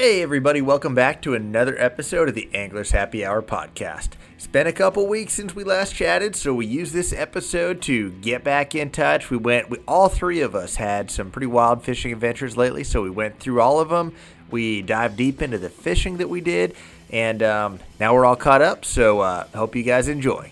[0.00, 4.12] Hey, everybody, welcome back to another episode of the Anglers Happy Hour podcast.
[4.34, 8.10] It's been a couple weeks since we last chatted, so we used this episode to
[8.10, 9.28] get back in touch.
[9.28, 13.02] We went, we, all three of us had some pretty wild fishing adventures lately, so
[13.02, 14.14] we went through all of them.
[14.50, 16.74] We dived deep into the fishing that we did,
[17.10, 20.50] and um, now we're all caught up, so uh, hope you guys enjoy.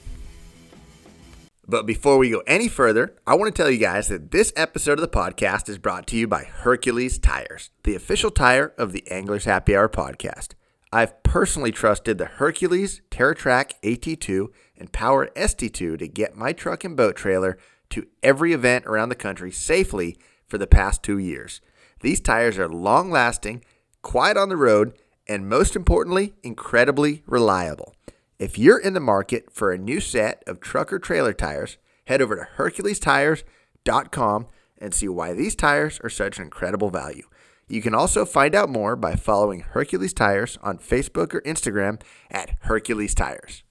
[1.71, 4.99] But before we go any further, I want to tell you guys that this episode
[4.99, 9.07] of the podcast is brought to you by Hercules Tires, the official tire of the
[9.11, 10.55] Anglers Happy Hour podcast.
[10.91, 14.47] I've personally trusted the Hercules, TerraTrack AT2,
[14.79, 17.59] and Power ST2 to get my truck and boat trailer
[17.91, 21.61] to every event around the country safely for the past two years.
[22.01, 23.63] These tires are long lasting,
[24.01, 24.95] quiet on the road,
[25.29, 27.95] and most importantly, incredibly reliable.
[28.39, 32.23] If you're in the market for a new set of truck or trailer tires, head
[32.23, 34.47] over to HerculesTires.com
[34.81, 37.27] and see why these tires are such an incredible value.
[37.67, 42.57] You can also find out more by following Hercules Tires on Facebook or Instagram at
[42.61, 43.65] Hercules Tires.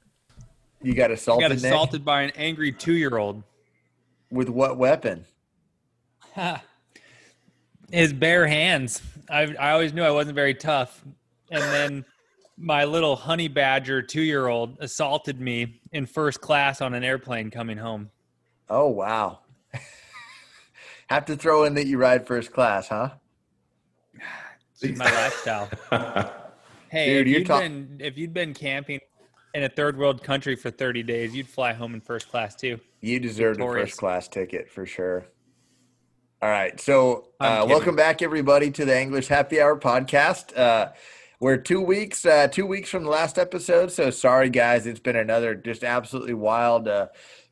[0.83, 1.43] You got assaulted.
[1.43, 3.43] You got assaulted by an angry two-year-old.
[4.29, 5.25] With what weapon?
[7.91, 9.01] His bare hands.
[9.29, 11.03] I I always knew I wasn't very tough,
[11.49, 12.05] and then
[12.57, 18.09] my little honey badger two-year-old assaulted me in first class on an airplane coming home.
[18.69, 19.39] Oh wow!
[21.07, 23.11] Have to throw in that you ride first class, huh?
[24.81, 25.69] It's my lifestyle.
[26.89, 28.99] hey, Dude, if, you're you'd ta- been, if you'd been camping
[29.53, 32.79] in a third world country for 30 days, you'd fly home in first class too.
[33.01, 35.25] You deserved a first class ticket for sure.
[36.41, 36.79] All right.
[36.79, 40.55] So, uh, welcome back, everybody, to the Anglers Happy Hour podcast.
[40.55, 40.89] Uh,
[41.39, 43.91] we're two weeks, uh, two weeks from the last episode.
[43.91, 44.87] So, sorry, guys.
[44.87, 47.07] It's been another just absolutely wild uh,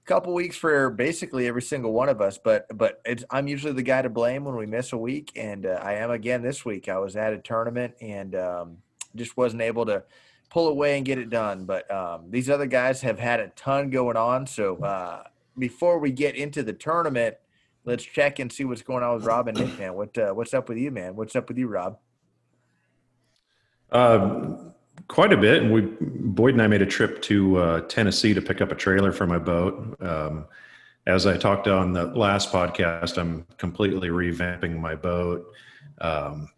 [0.06, 2.38] couple weeks for basically every single one of us.
[2.38, 5.80] But, but I'm usually the guy to blame when we miss a week, and uh,
[5.82, 6.90] I am again this week.
[6.90, 8.78] I was at a tournament and um,
[9.16, 10.04] just wasn't able to
[10.50, 11.66] pull away and get it done.
[11.66, 14.48] But um, these other guys have had a ton going on.
[14.48, 15.24] So uh,
[15.58, 17.36] before we get into the tournament,
[17.84, 19.94] let's check and see what's going on with Rob and Nick, man.
[19.94, 21.16] What uh, what's up with you, man?
[21.16, 21.98] What's up with you, Rob?
[23.96, 24.74] Um,
[25.08, 25.64] quite a bit.
[25.64, 28.76] And we, Boyd and I made a trip to uh, Tennessee to pick up a
[28.76, 29.96] trailer for my boat.
[30.02, 30.46] Um,
[31.08, 35.46] as I talked on the last podcast, I'm completely revamping my boat.
[36.02, 36.50] Um,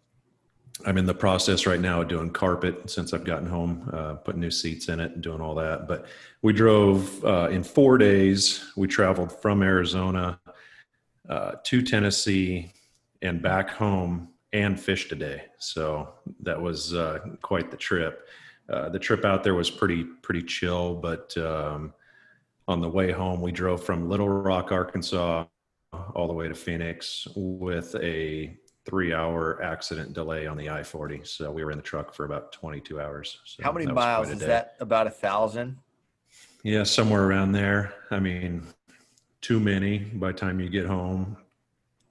[0.86, 4.40] I'm in the process right now of doing carpet since I've gotten home, uh, putting
[4.40, 5.86] new seats in it and doing all that.
[5.86, 6.06] But
[6.42, 8.64] we drove uh, in four days.
[8.76, 10.40] We traveled from Arizona
[11.28, 12.72] uh, to Tennessee
[13.22, 15.42] and back home and fished today.
[15.58, 16.08] So
[16.40, 18.26] that was uh, quite the trip.
[18.68, 21.92] Uh, the trip out there was pretty pretty chill, but um,
[22.66, 25.46] on the way home, we drove from Little Rock, Arkansas,
[26.14, 31.26] all the way to Phoenix with a three-hour accident delay on the I-40.
[31.26, 33.38] So we were in the truck for about 22 hours.
[33.44, 34.46] So How many that was quite miles is day.
[34.46, 34.76] that?
[34.80, 35.78] About a thousand.
[36.62, 37.94] Yeah, somewhere around there.
[38.10, 38.66] I mean,
[39.40, 41.36] too many by the time you get home.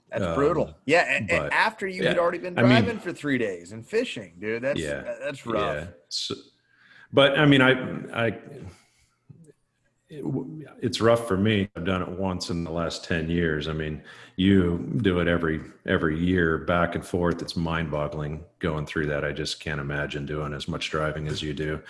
[0.10, 0.74] That's Um, brutal.
[0.86, 3.86] Yeah, and, and after you had already been I mean- driving for three days and
[3.86, 4.64] fishing, dude.
[4.64, 5.76] That's Yeah, that's rough.
[5.76, 5.88] Yeah.
[6.10, 6.36] So,
[7.12, 7.72] but I mean, I,
[8.14, 8.28] I,
[10.10, 10.24] it,
[10.82, 11.70] it's rough for me.
[11.76, 13.68] I've done it once in the last 10 years.
[13.68, 14.02] I mean,
[14.38, 17.42] you do it every, every year back and forth.
[17.42, 19.26] It's mind boggling going through that.
[19.26, 21.82] I just can't imagine doing as much driving as you do.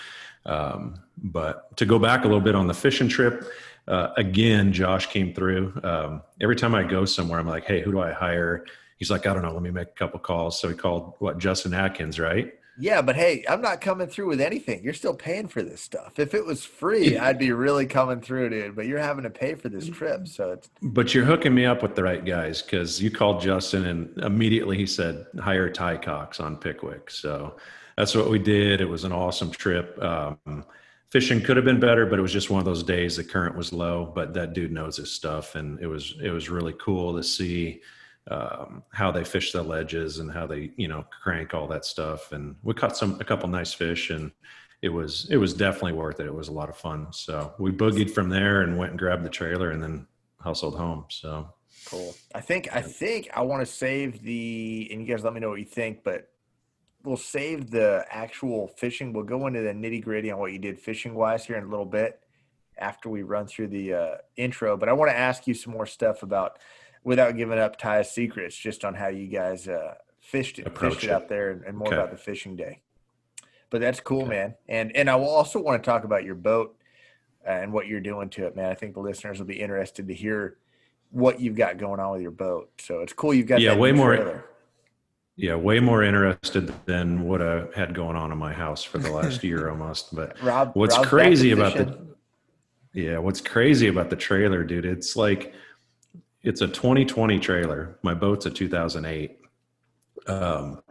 [0.45, 3.44] Um, but to go back a little bit on the fishing trip,
[3.87, 5.79] uh, again, Josh came through.
[5.83, 8.65] Um, every time I go somewhere, I'm like, Hey, who do I hire?
[8.97, 9.53] He's like, I don't know.
[9.53, 10.59] Let me make a couple calls.
[10.59, 12.53] So he called what Justin Atkins, right?
[12.79, 14.83] Yeah, but hey, I'm not coming through with anything.
[14.83, 16.19] You're still paying for this stuff.
[16.19, 18.75] If it was free, I'd be really coming through, dude.
[18.75, 21.81] But you're having to pay for this trip, so it's But you're hooking me up
[21.81, 26.39] with the right guys because you called Justin and immediately he said, hire Ty Cox
[26.39, 27.09] on Pickwick.
[27.09, 27.55] So
[27.97, 28.79] that's what we did.
[28.79, 29.97] It was an awesome trip.
[30.01, 30.63] Um,
[31.12, 33.56] fishing could have been better, but it was just one of those days the current
[33.56, 34.12] was low.
[34.13, 37.81] But that dude knows his stuff, and it was it was really cool to see
[38.30, 42.31] um, how they fish the ledges and how they you know crank all that stuff.
[42.31, 44.31] And we caught some a couple nice fish and.
[44.83, 46.27] It was it was definitely worth it.
[46.27, 47.07] It was a lot of fun.
[47.12, 50.06] So we boogied from there and went and grabbed the trailer and then
[50.39, 51.06] hustled home.
[51.10, 51.50] So
[51.89, 52.15] cool.
[52.36, 55.50] I think I think I want to save the and you guys let me know
[55.50, 56.30] what you think, but
[57.03, 59.13] we'll save the actual fishing.
[59.13, 61.67] We'll go into the nitty gritty on what you did fishing wise here in a
[61.69, 62.21] little bit
[62.77, 64.77] after we run through the uh, intro.
[64.77, 66.59] But I want to ask you some more stuff about
[67.03, 71.03] without giving up Ty's secrets, just on how you guys uh, fished it, Approach fished
[71.05, 71.13] it it.
[71.13, 71.95] out there, and, and more Okay.
[71.97, 72.81] about the fishing day.
[73.69, 74.29] But that's cool, Okay.
[74.29, 74.55] man.
[74.67, 76.75] And and I will also want to talk about your boat
[77.45, 78.69] uh, and what you're doing to it, man.
[78.69, 80.57] I think the listeners will be interested to hear
[81.11, 82.69] what you've got going on with your boat.
[82.79, 84.43] So it's cool you've got Yeah, way more- trailer.
[85.38, 89.12] Yeah, way more interested than what I had going on in my house for the
[89.12, 90.13] last year almost.
[90.13, 92.07] But Rob, what's Rob's crazy about the
[92.94, 94.86] yeah, what's crazy about the trailer, dude?
[94.86, 95.54] It's like
[96.42, 98.00] it's a 2020 trailer.
[98.01, 99.39] My boat's a 2008.
[100.25, 100.81] Um,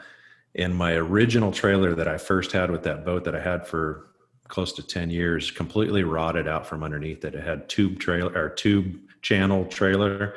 [0.55, 4.07] and my original trailer that I first had with that boat that I had for
[4.49, 7.35] close to 10 years completely rotted out from underneath it.
[7.35, 10.35] It had tube trailer or tube channel trailer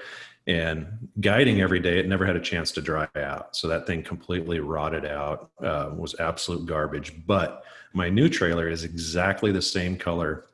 [0.50, 2.00] and guiding every day.
[2.00, 3.56] It never had a chance to dry out.
[3.56, 7.14] So that thing completely rotted out, uh, was absolute garbage.
[7.28, 7.64] But
[7.94, 10.48] my new trailer is exactly the same color.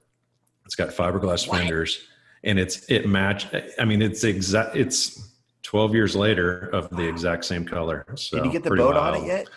[0.66, 1.60] It's got fiberglass What?
[1.60, 2.02] fenders
[2.44, 3.56] and it's, it matched.
[3.80, 5.32] I mean, it's exact, it's
[5.64, 8.06] 12 years later of the exact same color.
[8.16, 9.48] So Did you get the boat on it yet?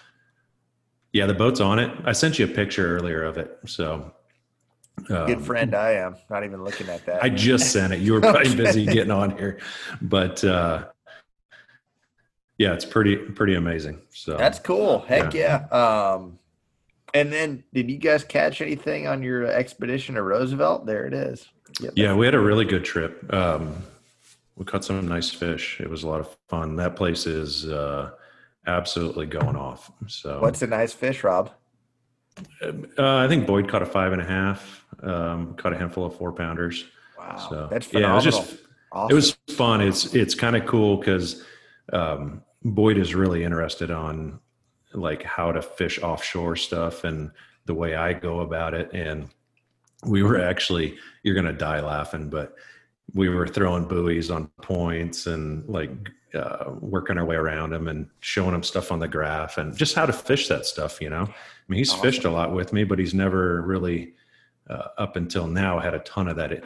[1.12, 1.90] Yeah, the boat's on it.
[2.04, 3.58] I sent you a picture earlier of it.
[3.66, 4.12] So
[5.06, 6.16] Good um, friend I am.
[6.30, 7.22] Not even looking at that.
[7.22, 8.00] I just sent it.
[8.00, 9.58] You were probably busy getting on here,
[10.02, 10.86] but uh,
[12.58, 14.00] yeah, it's pretty pretty amazing.
[14.10, 15.00] So That's cool.
[15.00, 15.66] Heck yeah.
[15.70, 16.38] Um,
[17.14, 20.86] and then did you guys catch anything on your expedition to Roosevelt?
[20.86, 21.48] There it is.
[21.94, 23.32] Yeah, we had a really good trip.
[23.32, 23.82] Um,
[24.56, 25.80] we caught some nice fish.
[25.80, 26.76] It was a lot of fun.
[26.76, 28.10] That place is uh,
[28.66, 29.90] absolutely going off.
[30.08, 31.52] So What's a nice fish, Rob?
[32.62, 34.84] Uh, I think Boyd caught a five and a half.
[35.02, 36.84] Um, caught a handful of four pounders.
[37.16, 38.56] Wow, So that's yeah, it was just
[38.92, 39.10] awesome.
[39.10, 39.80] it was fun.
[39.80, 41.44] It's it's kind of cool because
[41.92, 44.40] um, Boyd is really interested on
[44.92, 47.30] like how to fish offshore stuff and
[47.66, 48.90] the way I go about it.
[48.92, 49.28] And
[50.04, 52.54] we were actually you're gonna die laughing, but
[53.14, 55.90] we were throwing buoys on points and like
[56.34, 59.94] uh, working our way around them and showing them stuff on the graph and just
[59.94, 61.00] how to fish that stuff.
[61.00, 61.28] You know,
[61.68, 62.02] mean, he's Awesome.
[62.02, 64.14] fished a lot with me, but he's never really
[64.68, 66.62] uh, up until now had a ton of that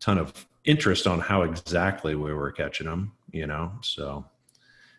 [0.00, 4.24] ton of interest on how exactly we were catching them you know so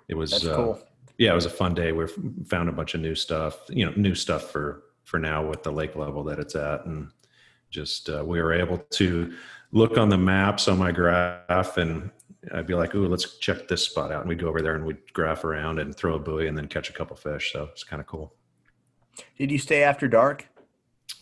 [0.07, 0.79] it was That's uh, cool.
[1.17, 2.05] yeah it was a fun day we
[2.45, 5.71] found a bunch of new stuff you know new stuff for for now with the
[5.71, 7.09] lake level that it's at and
[7.71, 9.33] just uh, we were able to
[9.71, 12.09] look on the maps on my graph and
[12.53, 14.85] I'd be like, "Ooh, let's check this spot out," and we'd go over there and
[14.85, 17.51] we'd graph around and throw a buoy and then catch a couple fish.
[17.51, 18.33] So it's kind of cool.
[19.37, 20.47] Did you stay after dark?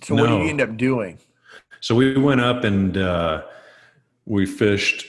[0.03, 1.17] So what did you end up doing?
[1.79, 3.43] So we went up and uh,
[4.25, 5.05] we fished.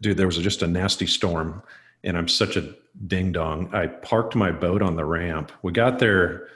[0.00, 1.62] Dude, there was just a nasty storm,
[2.02, 2.74] and I'm such a
[3.06, 3.72] ding dong.
[3.72, 5.52] I parked my boat on the ramp.
[5.62, 6.48] We got there,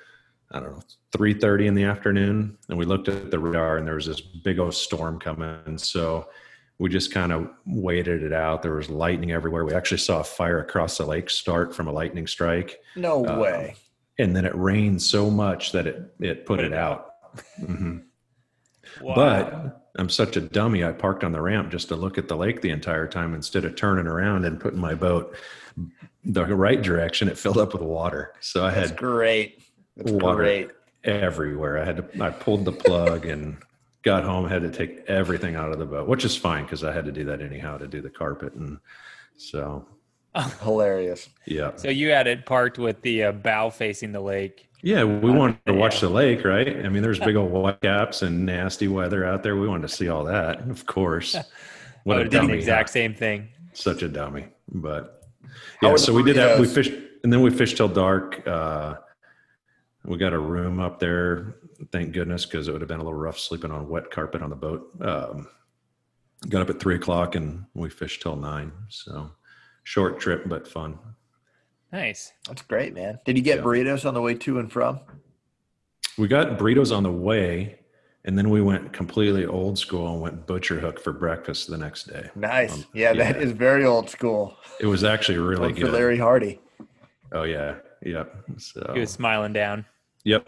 [0.50, 0.82] I don't know,
[1.12, 4.20] three thirty in the afternoon, and we looked at the radar, and there was this
[4.20, 5.78] big old storm coming.
[5.78, 6.28] So
[6.78, 8.62] we just kind of waited it out.
[8.62, 9.64] There was lightning everywhere.
[9.64, 13.38] We actually saw a fire across the lake start from a lightning strike, No Um,
[13.38, 13.76] way.
[14.18, 17.10] And then it rained so much that it it put it out.
[17.60, 18.02] Mhm.
[19.02, 19.14] Wow.
[19.14, 20.84] But I'm such a dummy.
[20.84, 23.64] I parked on the ramp just to look at the lake the entire time instead
[23.64, 25.34] of turning around and putting my boat
[26.24, 27.28] the right direction.
[27.28, 29.62] It filled up with water, so I That's had great.
[29.96, 30.36] That's water.
[30.36, 30.70] great.
[31.04, 31.78] everywhere.
[31.78, 32.22] I had to.
[32.24, 33.56] I pulled the plug and
[34.02, 34.48] got home.
[34.48, 37.12] Had to take everything out of the boat, which is fine because I had to
[37.12, 38.78] do that anyhow to do the carpet and
[39.36, 39.86] so
[40.62, 41.28] Hilarious.
[41.46, 41.74] yeah.
[41.76, 44.68] so you had it parked with the uh, bow facing the lake.
[44.82, 46.84] Yeah, we wanted to watch the lake, right?
[46.84, 49.56] I mean, there's big old white caps and nasty weather out there.
[49.56, 51.34] We wanted to see all that, of course.
[51.34, 51.42] I
[52.04, 52.52] What would a have dummy!
[52.52, 53.48] the exact same thing.
[53.72, 55.22] such a dummy but
[55.82, 56.92] yeah so we did that we fished
[57.24, 58.94] and then we fished till dark uh
[60.04, 61.56] we got a room up there
[61.90, 64.50] thank goodness because it would have been a little rough sleeping on wet carpet on
[64.50, 65.48] the boat um
[66.48, 69.28] got up at three o'clock and we fished till nine so
[69.86, 70.98] short trip but fun
[71.92, 72.32] Nice.
[72.48, 73.20] That's great, man.
[73.24, 73.62] Did you get Yeah.
[73.64, 75.00] burritos on the way to and from?
[76.18, 77.78] we got burritos on the way
[78.24, 82.04] and then we went completely old school and went butcher hook for breakfast the next
[82.08, 82.72] day Nice.
[82.74, 83.42] Um, yeah, that yeah.
[83.42, 84.56] is very old school.
[84.80, 86.60] it was actually really One for good Larry Hardy.
[87.32, 89.84] oh yeah yep so He was smiling down.
[90.24, 90.46] yep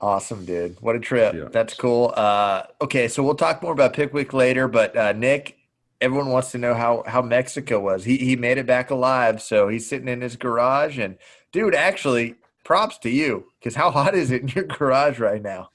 [0.00, 0.76] Awesome, dude.
[0.80, 1.32] What a trip.
[1.32, 1.44] Yeah.
[1.52, 2.12] That's cool.
[2.16, 5.56] Uh, okay, so we'll talk more about Pickwick later, but uh, Nick,
[6.02, 8.04] everyone wants to know how how Mexico was.
[8.04, 11.16] He he made it back alive, so he's sitting in his garage and
[11.52, 15.70] dude, actually, props to you cuz how hot is it in your garage right now?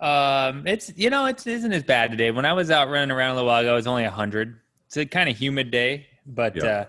[0.00, 2.30] Um, it's you know it isn't as bad today.
[2.30, 4.60] When I was out running around a little while ago, it was only hundred.
[4.86, 6.64] It's a kind of humid day, but Yeah.
[6.64, 6.84] uh,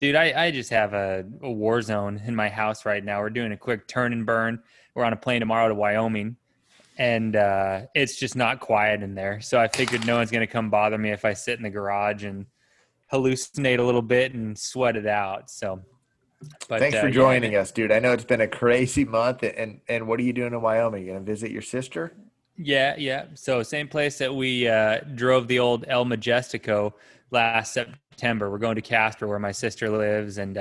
[0.00, 3.20] dude, I, I just have a, a war zone in my house right now.
[3.20, 4.62] We're doing a quick turn and burn.
[4.94, 6.36] We're on a plane tomorrow to Wyoming,
[6.98, 9.40] and uh, it's just not quiet in there.
[9.40, 12.24] So I figured no one's gonna come bother me if I sit in the garage
[12.24, 12.46] and
[13.12, 15.50] hallucinate a little bit and sweat it out.
[15.50, 15.80] So,
[16.68, 17.92] but Thanks uh, for yeah, joining us, dude.
[17.92, 21.04] I know it's been a crazy month and and what are you doing in Wyoming?
[21.04, 22.12] You going to visit your sister?
[22.56, 23.26] Yeah, yeah.
[23.34, 26.92] So same place that we uh, drove the old El Majestico
[27.30, 28.50] last September.
[28.50, 30.58] We're going to Casper, where my sister lives, and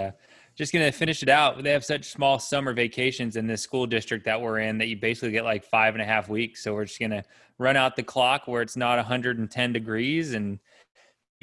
[0.57, 1.61] just gonna finish it out.
[1.63, 4.97] They have such small summer vacations in this school district that we're in that you
[4.97, 6.63] basically get like five and a half weeks.
[6.63, 7.23] So we're just gonna
[7.59, 10.59] run out the clock where it's not 110 degrees and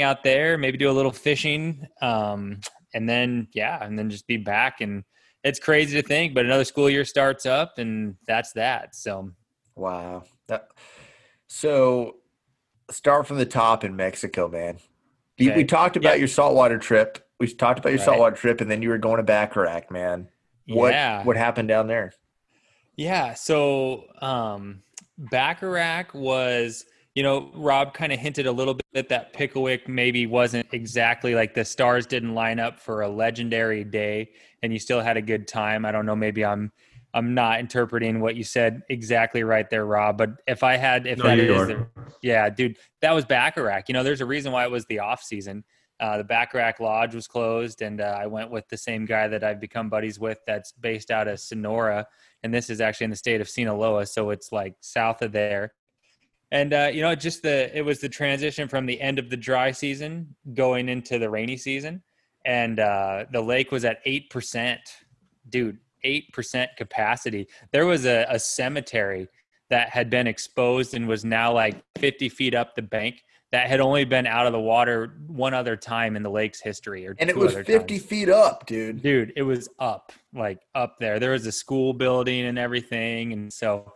[0.01, 2.61] out there, maybe do a little fishing, um,
[2.95, 4.81] and then yeah, and then just be back.
[4.81, 5.05] And
[5.45, 8.97] it's crazy to think, but another school year starts up, and that's that.
[8.97, 9.31] So
[9.77, 10.69] wow, that,
[11.47, 12.17] so
[12.91, 14.79] start from the top in Mexico, man.
[15.41, 15.55] Okay.
[15.55, 17.24] We talked about your saltwater trip.
[17.41, 18.05] We talked about your right.
[18.05, 20.29] saltwater trip, and then you were going to Baccarac, man.
[20.67, 21.23] What yeah.
[21.25, 22.13] what happened down there?
[22.97, 24.83] Yeah, so um,
[25.21, 30.69] Baccarac was, you know, Rob kind of hinted a little bit that Pickwick maybe wasn't
[30.73, 34.31] exactly like the stars didn't line up for a legendary day,
[34.63, 35.85] and you still had a good time.
[35.85, 36.73] I don't know, maybe I'm
[37.15, 40.19] I'm not interpreting what you said exactly right there, Rob.
[40.19, 41.87] But if I had, if no, that is, the,
[42.23, 43.85] yeah, dude, that was Baccarac.
[43.89, 45.65] You know, there's a reason why it was the off season.
[46.05, 49.43] Uh, the Baccarac Lodge was closed, and uh, I went with the same guy that
[49.43, 50.37] I've become buddies with.
[50.47, 52.07] That's based out of Sonora,
[52.43, 55.73] and this is actually in the state of Sinaloa, so it's like south of there.
[56.51, 59.37] And uh, you know, just the it was the transition from the end of the
[59.39, 62.03] dry season going into the rainy season,
[62.45, 64.81] and uh, the lake was at eight percent,
[65.49, 67.49] dude 8% capacity.
[67.73, 69.27] There was a, a cemetery
[69.71, 73.23] that had been exposed and was now like 50 feet up the bank
[73.55, 77.07] that had only been out of the water one other time in the lake's history
[77.07, 78.05] or and it was 50 times.
[78.05, 82.47] feet up dude dude it was up like up there there was a school building
[82.47, 83.93] and everything and so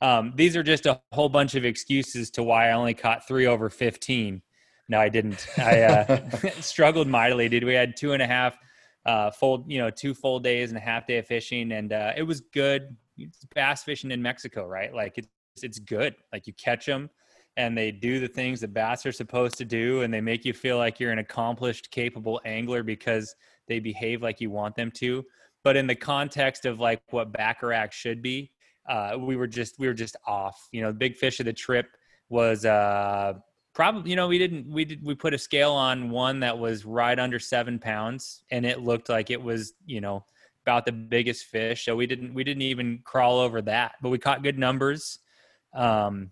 [0.00, 3.46] um, these are just a whole bunch of excuses to why i only caught three
[3.46, 4.40] over 15
[4.88, 8.56] no i didn't i uh, struggled mightily dude we had two and a half
[9.04, 12.12] uh, full, you know, two full days and a half day of fishing, and uh,
[12.16, 12.96] it was good.
[13.18, 14.94] It's bass fishing in Mexico, right?
[14.94, 15.28] Like it's
[15.60, 16.14] it's good.
[16.32, 17.10] Like you catch them,
[17.56, 20.52] and they do the things that bass are supposed to do, and they make you
[20.52, 23.34] feel like you're an accomplished, capable angler because
[23.68, 25.24] they behave like you want them to.
[25.64, 28.52] But in the context of like what Baccarac should be,
[28.88, 30.68] uh, we were just we were just off.
[30.72, 31.86] You know, the big fish of the trip
[32.28, 33.34] was uh
[33.74, 36.84] probably you know we didn't we did we put a scale on one that was
[36.84, 40.24] right under seven pounds and it looked like it was you know
[40.64, 44.18] about the biggest fish so we didn't we didn't even crawl over that but we
[44.18, 45.18] caught good numbers
[45.74, 46.30] um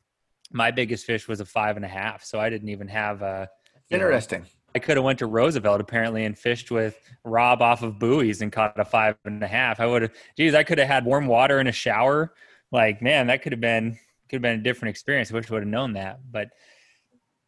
[0.53, 3.49] my biggest fish was a five and a half so i didn't even have a
[3.91, 7.99] interesting know, i could have went to roosevelt apparently and fished with rob off of
[7.99, 9.81] buoys and caught a five and a half.
[9.81, 12.33] I would have geez i could have had warm water in a shower.
[12.73, 15.31] Like man that could have been could have been a different experience.
[15.31, 16.51] I wish i would have known that but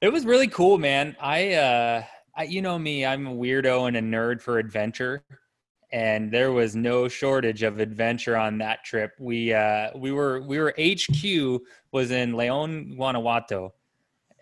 [0.02, 1.16] it was really cool, man.
[1.20, 2.02] I, uh,
[2.36, 5.22] I, you know me, I'm a weirdo and a nerd for adventure,
[5.92, 9.12] and there was no shortage of adventure on that trip.
[9.18, 11.60] We, uh, we were, we were HQ
[11.92, 13.74] was in Leon, Guanajuato,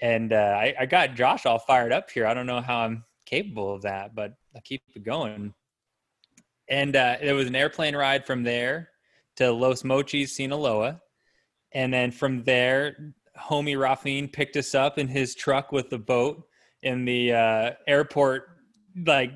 [0.00, 2.26] and uh, I, I got Josh all fired up here.
[2.26, 5.52] I don't know how I'm capable of that, but I keep it going.
[6.68, 8.90] And uh, there was an airplane ride from there
[9.36, 11.00] to Los Mochis, Sinaloa.
[11.72, 16.44] And then from there homie Rafin picked us up in his truck with the boat
[16.82, 18.48] in the uh, airport.
[19.06, 19.32] Like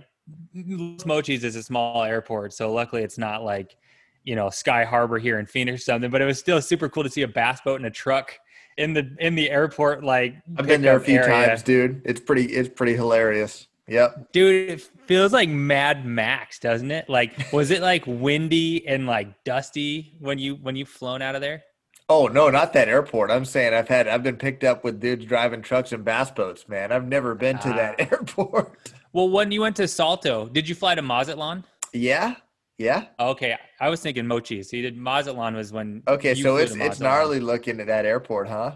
[0.55, 3.77] Los Mochis is a small airport, so luckily it's not like
[4.23, 6.11] you know Sky Harbor here in Phoenix or something.
[6.11, 8.39] But it was still super cool to see a bass boat and a truck
[8.77, 10.05] in the in the airport.
[10.05, 11.47] Like I've been there a few area.
[11.49, 12.03] times, dude.
[12.05, 13.69] It's pretty it's pretty hilarious.
[13.87, 14.33] Yep.
[14.33, 17.09] Dude, it feels like Mad Max, doesn't it?
[17.09, 21.41] Like was it like windy and like dusty when you when you flown out of
[21.41, 21.65] there?
[22.09, 23.31] Oh no, not that airport.
[23.31, 26.69] I'm saying I've had I've been picked up with dudes driving trucks and bass boats,
[26.69, 26.93] man.
[26.93, 28.07] I've never been to that ah.
[28.11, 28.93] airport.
[29.15, 31.63] Well, when you went to Salto, did you fly to Mazatlan?
[31.93, 32.35] Yeah.
[32.79, 33.07] Yeah.
[33.21, 33.57] Okay.
[33.81, 34.61] I was thinking Mochi.
[34.65, 38.49] So you did Mazatlan was when Okay, so it's it's gnarly looking at that airport,
[38.49, 38.73] huh?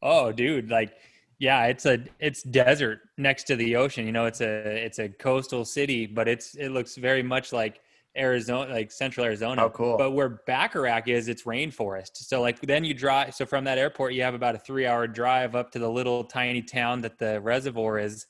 [0.00, 0.94] Oh, dude, like
[1.38, 4.06] yeah, it's a it's desert next to the ocean.
[4.06, 4.46] You know, it's a
[4.86, 7.82] it's a coastal city, but it's it looks very much like
[8.16, 9.64] Arizona, like central Arizona.
[9.64, 9.98] Oh, cool.
[9.98, 12.16] But where Baccarac is, it's rainforest.
[12.16, 13.34] So like then you drive.
[13.34, 16.24] So from that airport, you have about a three hour drive up to the little
[16.24, 18.24] tiny town that the reservoir is.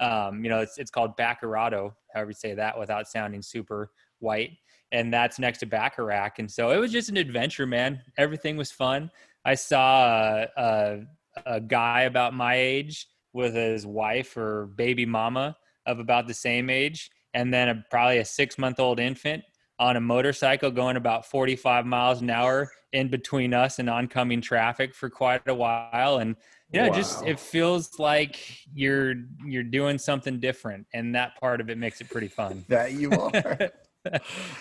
[0.00, 4.50] Um, you know, it's it's called Bacurato, however you say that without sounding super white.
[4.92, 6.32] And that's next to Baccarac.
[6.38, 8.00] And so it was just an adventure, man.
[8.18, 9.10] Everything was fun.
[9.44, 11.00] I saw a, a,
[11.46, 16.68] a guy about my age with his wife or baby mama of about the same
[16.68, 19.42] age and then a, probably a six month old infant
[19.78, 24.94] on a motorcycle going about 45 miles an hour in between us and oncoming traffic
[24.94, 26.36] for quite a while and
[26.72, 26.94] yeah wow.
[26.94, 28.38] just it feels like
[28.72, 32.64] you're you're doing something different and that part of it makes it pretty fun.
[32.68, 33.70] That you are.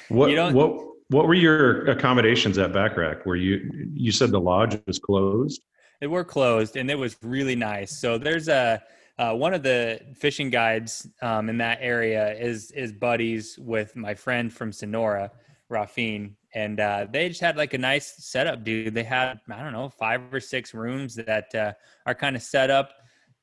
[0.10, 3.26] What you what what were your accommodations at Baccarac?
[3.26, 5.62] Where you you said the lodge was closed?
[6.02, 8.00] They were closed and it was really nice.
[8.00, 8.82] So there's a
[9.18, 14.14] uh, one of the fishing guides um, in that area is is buddies with my
[14.14, 15.32] friend from Sonora,
[15.70, 18.94] Rafin, and uh, they just had like a nice setup, dude.
[18.94, 21.74] They had I don't know five or six rooms that uh,
[22.06, 22.92] are kind of set up,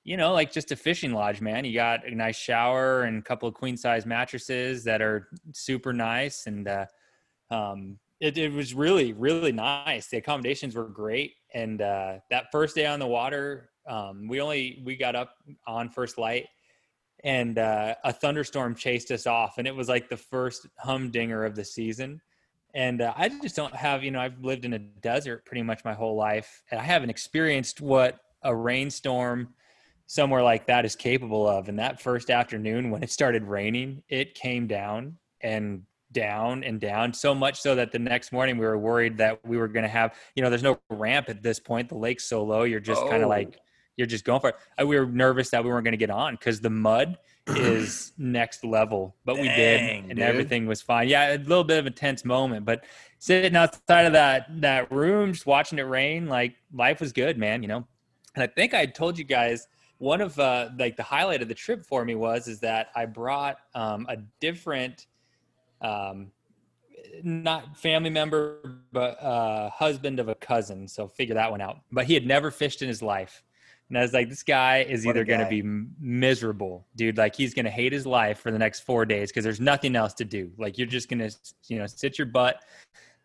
[0.05, 1.65] you know, like just a fishing lodge, man.
[1.65, 5.93] You got a nice shower and a couple of queen size mattresses that are super
[5.93, 6.87] nice, and uh,
[7.51, 10.09] um, it, it was really really nice.
[10.09, 14.83] The accommodations were great, and uh, that first day on the water, um, we only
[14.85, 15.35] we got up
[15.67, 16.47] on first light
[17.25, 21.57] and uh, a thunderstorm chased us off and it was like the first humdinger of
[21.57, 22.21] the season
[22.77, 25.85] and uh, i just don't have you know i've lived in a desert pretty much
[25.85, 29.49] my whole life and i haven't experienced what a rainstorm
[30.07, 34.35] somewhere like that is capable of and that first afternoon when it started raining it
[34.35, 38.79] came down and down and down so much so that the next morning we were
[38.79, 41.89] worried that we were going to have you know there's no ramp at this point
[41.89, 43.09] the lake's so low you're just oh.
[43.09, 43.59] kind of like
[43.97, 44.57] you're just going for it.
[44.81, 47.17] Uh, we were nervous that we weren't going to get on because the mud
[47.49, 50.19] is next level, but Dang, we did, and dude.
[50.21, 51.09] everything was fine.
[51.09, 52.85] Yeah, a little bit of a tense moment, but
[53.19, 57.63] sitting outside of that that room, just watching it rain, like life was good, man.
[57.63, 57.87] You know,
[58.35, 61.55] and I think I told you guys one of uh, like the highlight of the
[61.55, 65.07] trip for me was is that I brought um, a different.
[65.81, 66.33] Um,
[67.23, 70.87] not family member, but uh, husband of a cousin.
[70.89, 71.79] So figure that one out.
[71.93, 73.43] But he had never fished in his life.
[73.89, 75.63] And I was like, this guy is what either going to be
[76.01, 77.17] miserable, dude.
[77.17, 79.95] Like he's going to hate his life for the next four days because there's nothing
[79.95, 80.51] else to do.
[80.59, 81.31] Like you're just going to,
[81.69, 82.63] you know, sit your butt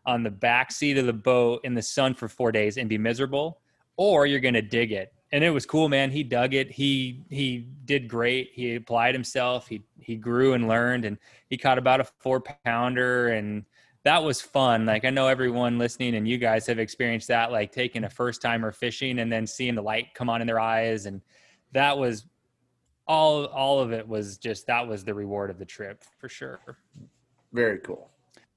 [0.06, 2.98] on the back seat of the boat in the sun for four days and be
[2.98, 3.60] miserable,
[3.98, 5.14] or you're going to dig it.
[5.32, 6.12] And it was cool, man.
[6.12, 6.70] He dug it.
[6.70, 8.52] He he did great.
[8.54, 9.68] He applied himself.
[9.68, 11.18] He he grew and learned, and
[11.50, 13.66] he caught about a four pounder and
[14.04, 14.86] that was fun.
[14.86, 18.42] Like I know everyone listening and you guys have experienced that, like taking a first
[18.42, 21.06] timer fishing and then seeing the light come on in their eyes.
[21.06, 21.22] And
[21.74, 22.26] that was
[23.08, 26.60] all, all of it was just, that was the reward of the trip for sure.
[27.54, 28.10] Very cool.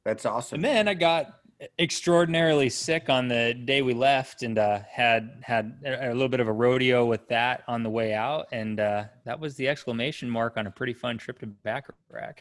[0.04, 0.56] That's awesome.
[0.56, 1.40] And then I got
[1.78, 6.48] extraordinarily sick on the day we left and uh, had had a little bit of
[6.48, 10.56] a rodeo with that on the way out and uh, that was the exclamation mark
[10.56, 12.40] on a pretty fun trip to Baccarac.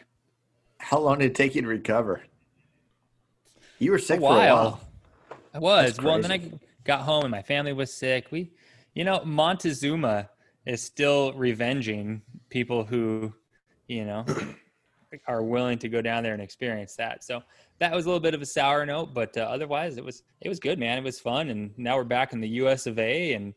[0.79, 2.23] How long did it take you to recover?
[3.79, 4.81] You were sick a for a while.
[5.53, 5.99] I was.
[6.01, 6.51] Well, and then I
[6.83, 8.27] got home and my family was sick.
[8.31, 8.51] We,
[8.93, 10.29] you know, Montezuma
[10.65, 13.33] is still revenging people who,
[13.87, 14.25] you know,
[15.27, 17.23] are willing to go down there and experience that.
[17.23, 17.43] So
[17.79, 20.49] that was a little bit of a sour note, but uh, otherwise it was it
[20.49, 20.97] was good, man.
[20.97, 22.87] It was fun, and now we're back in the U.S.
[22.87, 23.33] of A.
[23.33, 23.53] and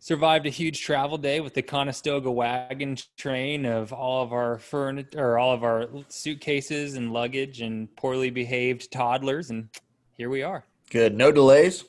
[0.00, 5.20] survived a huge travel day with the Conestoga wagon train of all of our furniture
[5.20, 9.68] or all of our suitcases and luggage and poorly behaved toddlers and
[10.16, 10.64] here we are.
[10.90, 11.14] Good.
[11.14, 11.84] No delays?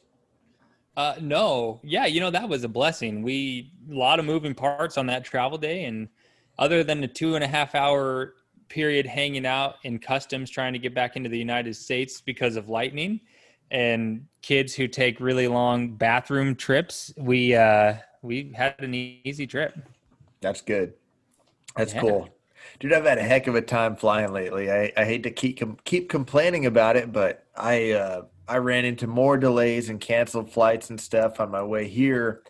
[0.98, 1.80] Uh no.
[1.84, 3.24] Yeah you know that was a blessing.
[3.24, 6.10] We a lot of moving parts on that travel day and
[6.60, 8.36] other than the two and a half hour
[8.68, 12.70] period hanging out in customs trying to get back into the united states because of
[12.70, 13.20] lightning
[13.70, 19.78] and kids who take really long bathroom trips, we uh, we had an easy trip.
[20.42, 20.94] That's good.
[21.76, 22.02] That's yeah.
[22.02, 22.30] cool.
[22.80, 24.72] Dude, I've had a heck of a time flying lately.
[24.72, 28.86] I, I hate to keep com- keep complaining about it, but I uh, I ran
[28.86, 32.44] into more delays and canceled flights and stuff on my way here.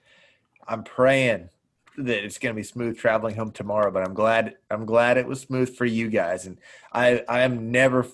[0.67, 1.49] I'm praying
[1.97, 5.27] that it's going to be smooth traveling home tomorrow, but I'm glad I'm glad it
[5.27, 6.45] was smooth for you guys.
[6.45, 6.57] And
[6.91, 8.07] I I am never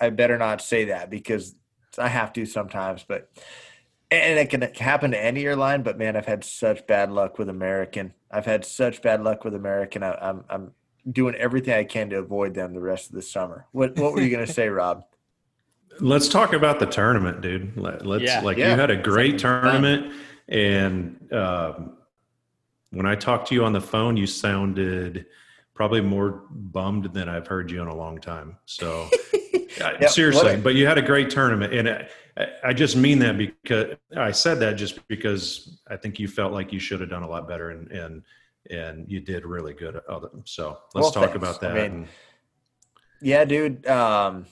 [0.00, 1.54] I better not say that because
[1.98, 3.30] I have to sometimes, but
[4.10, 5.82] and it can happen to any airline.
[5.82, 8.14] But man, I've had such bad luck with American.
[8.30, 10.02] I've had such bad luck with American.
[10.02, 10.72] I, I'm I'm
[11.10, 13.66] doing everything I can to avoid them the rest of the summer.
[13.72, 15.04] What what were you going to say, Rob?
[16.00, 17.76] Let's talk about the tournament, dude.
[17.76, 18.70] Let's yeah, like yeah.
[18.74, 20.14] you had a great tournament, fun.
[20.48, 21.96] and um,
[22.90, 25.26] when I talked to you on the phone, you sounded
[25.74, 28.56] probably more bummed than I've heard you in a long time.
[28.64, 29.08] So
[29.78, 30.10] yep.
[30.10, 32.08] seriously, but you had a great tournament, and I,
[32.62, 36.72] I, just mean that because I said that just because I think you felt like
[36.72, 38.22] you should have done a lot better, and and
[38.70, 40.00] and you did really good.
[40.44, 41.36] So let's well, talk thanks.
[41.36, 41.76] about that.
[41.76, 42.08] I mean,
[43.20, 43.86] yeah, dude.
[43.86, 44.46] Um,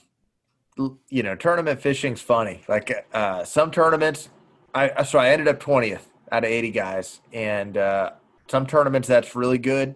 [1.09, 2.63] you know, tournament fishing's funny.
[2.67, 4.29] Like uh, some tournaments,
[4.73, 8.11] I so I ended up twentieth out of eighty guys, and uh,
[8.47, 9.95] some tournaments that's really good.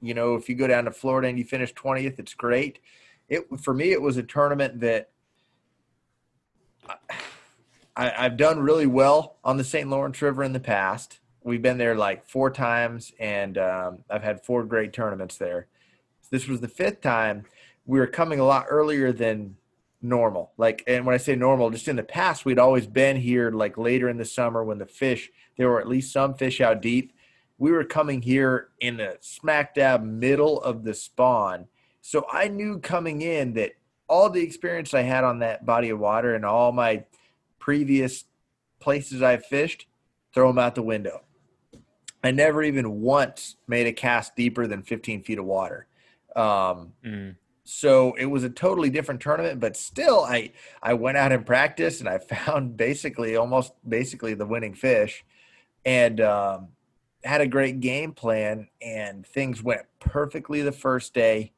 [0.00, 2.80] You know, if you go down to Florida and you finish twentieth, it's great
[3.28, 5.10] it for me it was a tournament that
[7.96, 9.90] I, have done really well on the St.
[9.90, 11.18] Lawrence River in the past.
[11.42, 15.66] We've been there like four times, and um, I've had four great tournaments there.
[16.30, 17.44] This was the fifth time.
[17.86, 19.56] We were coming a lot earlier than
[20.00, 20.52] normal.
[20.56, 23.76] Like, and when I say normal, just in the past, we'd always been here like
[23.76, 27.12] later in the summer when the fish there were at least some fish out deep.
[27.58, 31.66] we were coming here in the smack dab middle of the spawn.
[32.08, 33.72] So I knew coming in that
[34.08, 37.04] all the experience I had on that body of water and all my
[37.58, 38.24] previous
[38.80, 39.86] places I fished,
[40.32, 41.20] throw them out the window.
[42.24, 45.86] I never even once made a cast deeper than 15 feet of water.
[46.34, 47.36] Um, Mm.
[47.64, 52.00] so it was a totally different tournament, but still, I I went out and practiced,
[52.00, 55.26] and I found basically almost basically the winning fish,
[55.84, 56.68] and um,
[57.22, 61.52] had a great game plan, and things went perfectly the first day,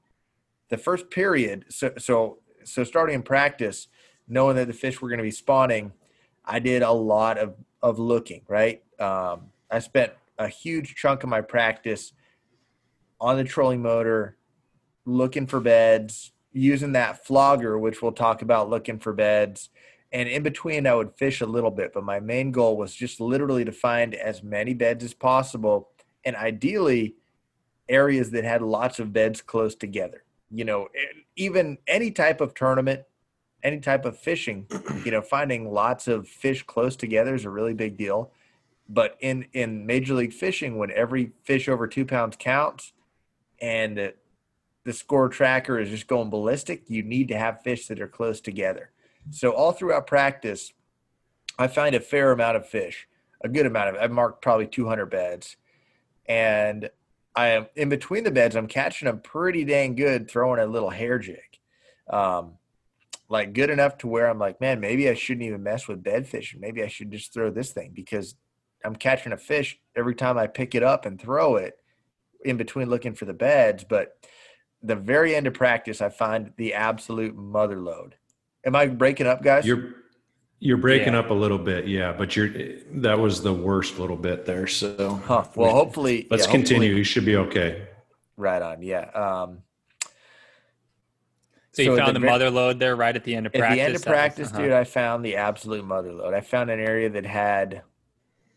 [0.70, 1.66] the first period.
[1.68, 3.88] So so so starting in practice,
[4.26, 5.92] knowing that the fish were going to be spawning,
[6.44, 8.42] I did a lot of of looking.
[8.48, 12.12] Right, um, I spent a huge chunk of my practice
[13.20, 14.38] on the trolling motor
[15.04, 19.68] looking for beds, using that flogger, which we'll talk about looking for beds.
[20.12, 23.20] And in between, I would fish a little bit, but my main goal was just
[23.20, 25.90] literally to find as many beds as possible
[26.24, 27.14] and ideally
[27.88, 30.24] areas that had lots of beds close together.
[30.50, 30.88] You know,
[31.36, 33.02] even any type of tournament,
[33.62, 34.66] any type of fishing,
[35.04, 38.32] you know, finding lots of fish close together is a really big deal.
[38.88, 42.92] But in, in Major League Fishing, when every fish over two pounds counts
[43.60, 44.14] and the,
[44.84, 48.40] the score tracker is just going ballistic, you need to have fish that are close
[48.40, 48.90] together.
[49.30, 50.72] So all throughout practice,
[51.58, 53.06] I find a fair amount of fish,
[53.42, 54.02] a good amount of.
[54.02, 55.56] I've marked probably 200 beds,
[56.26, 56.90] and
[57.34, 58.56] I am in between the beds.
[58.56, 61.58] I'm catching them pretty dang good, throwing a little hair jig,
[62.08, 62.54] um,
[63.28, 66.26] like good enough to where I'm like, man, maybe I shouldn't even mess with bed
[66.26, 66.60] fishing.
[66.60, 68.34] Maybe I should just throw this thing because
[68.84, 71.78] I'm catching a fish every time I pick it up and throw it
[72.44, 74.16] in between looking for the beds, but
[74.82, 78.14] the very end of practice, I find the absolute mother load.
[78.64, 79.66] Am I breaking up, guys?
[79.66, 79.94] You're
[80.60, 81.20] you're breaking Yeah.
[81.20, 82.50] up a little bit, yeah, but you're
[83.02, 84.66] that was the worst little bit there.
[84.66, 85.44] So huh.
[85.56, 86.94] Well, hopefully, let's yeah, hopefully- continue.
[86.94, 87.88] You should be okay.
[88.36, 88.82] Right on.
[88.82, 89.04] Yeah.
[89.10, 89.62] Um,
[91.72, 93.52] So you So at found the the, mother load there right at the end of
[93.52, 93.70] practice.
[93.70, 93.78] at practice.
[93.78, 94.62] the end of That was- practice, uh-huh.
[94.62, 96.34] dude, I found the absolute mother load.
[96.34, 97.82] I found an area that had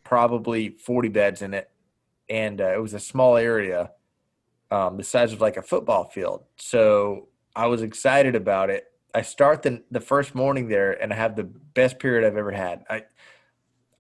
[0.03, 1.69] probably 40 beds in it,
[2.27, 3.91] and uh, it was a small area,
[4.71, 6.43] um, the size of like a football field.
[6.57, 8.91] So I was excited about it.
[9.13, 12.51] I start the the first morning there, and I have the best period I've ever
[12.51, 12.83] had.
[12.89, 13.03] I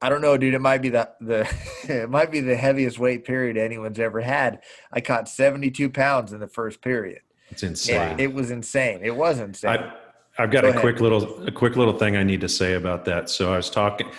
[0.01, 0.53] I don't know, dude.
[0.53, 1.47] It might be the the
[1.83, 4.61] it might be the heaviest weight period anyone's ever had.
[4.91, 7.21] I caught 72 pounds in the first period.
[7.49, 8.19] It's insane.
[8.19, 9.01] It, it was insane.
[9.03, 9.69] It was insane.
[9.71, 9.93] I,
[10.37, 10.81] I've got Go a ahead.
[10.81, 13.29] quick little a quick little thing I need to say about that.
[13.29, 14.09] So I was talking.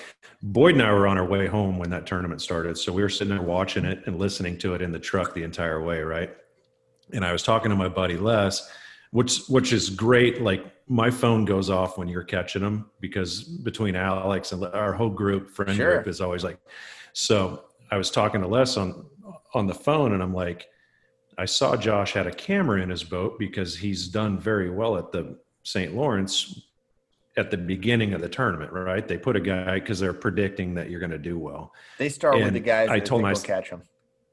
[0.42, 2.76] Boyd and I were on our way home when that tournament started.
[2.76, 5.42] So we were sitting there watching it and listening to it in the truck the
[5.42, 6.34] entire way, right?
[7.14, 8.70] And I was talking to my buddy Les,
[9.14, 10.42] which which is great.
[10.42, 15.08] Like my phone goes off when you're catching them because between Alex and our whole
[15.22, 15.94] group, friend Sure.
[15.94, 16.58] group, is always like.
[17.12, 19.06] So I was talking to Les on
[19.54, 20.66] on the phone, and I'm like,
[21.38, 25.12] I saw Josh had a camera in his boat because he's done very well at
[25.12, 25.94] the St.
[25.94, 26.60] Lawrence
[27.36, 29.06] at the beginning of the tournament, right?
[29.06, 31.72] They put a guy because they're predicting that you're going to do well.
[31.98, 33.82] they start with the guys I told think my- will catch them.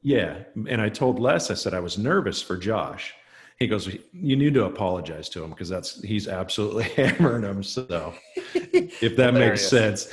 [0.03, 0.39] Yeah.
[0.67, 3.13] And I told Les, I said, I was nervous for Josh.
[3.61, 7.61] He goes, You need to apologize to him because that's he's absolutely hammering him.
[7.63, 8.13] So
[8.55, 10.09] if that makes sense.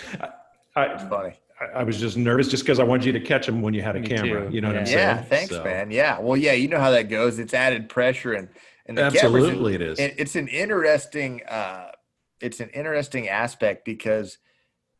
[0.76, 1.32] I, It's I, funny.
[1.74, 3.96] I was just nervous just because I wanted you to catch him when you had
[3.96, 4.46] a Me camera.
[4.48, 4.54] too.
[4.54, 4.98] You know what I'm saying?
[4.98, 5.90] Yeah, thanks, So, man.
[5.90, 7.38] Yeah, well, yeah, you know how that goes.
[7.38, 8.48] It's added pressure, and
[8.86, 9.98] and the cameras- Absolutely, it is.
[9.98, 11.90] and it's an interesting, uh,
[12.40, 14.38] it's an interesting aspect because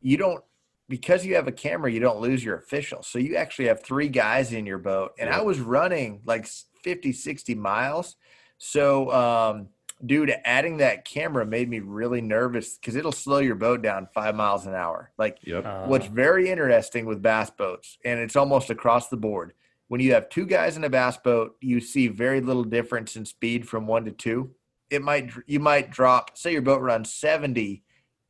[0.00, 0.42] you don't
[0.88, 3.02] because you have a camera, you don't lose your official.
[3.02, 6.46] So you actually have three guys in your boat, and I was running like
[6.82, 8.16] 50, 60 miles.
[8.58, 9.68] So, um,
[10.04, 14.34] dude, adding that camera made me really nervous because it'll slow your boat down five
[14.34, 15.12] miles an hour.
[15.16, 15.64] Like Yep.
[15.64, 19.54] Uh, What's very interesting with bass boats, and it's almost across the board,
[19.86, 23.24] when you have two guys in a bass boat, you see very little difference in
[23.24, 24.50] speed from one to two.
[24.90, 27.82] It might you might drop, say your boat runs 70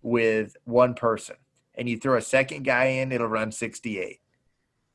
[0.03, 1.37] with one person,
[1.75, 4.21] and you throw a second guy in, it'll run 68.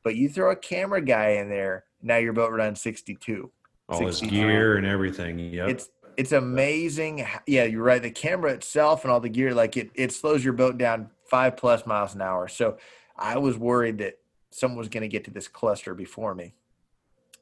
[0.02, 3.50] But you throw a camera guy in there, now your boat runs 62
[3.88, 5.38] All his gear and everything.
[5.38, 5.68] Yep.
[5.68, 9.90] it's it's amazing yeah you're right the camera itself and all the gear like it
[9.94, 12.76] it slows your boat down five plus miles an hour so
[13.16, 14.18] i was worried that
[14.50, 16.54] someone was going to get to this cluster before me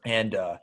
[0.04, 0.56] and uh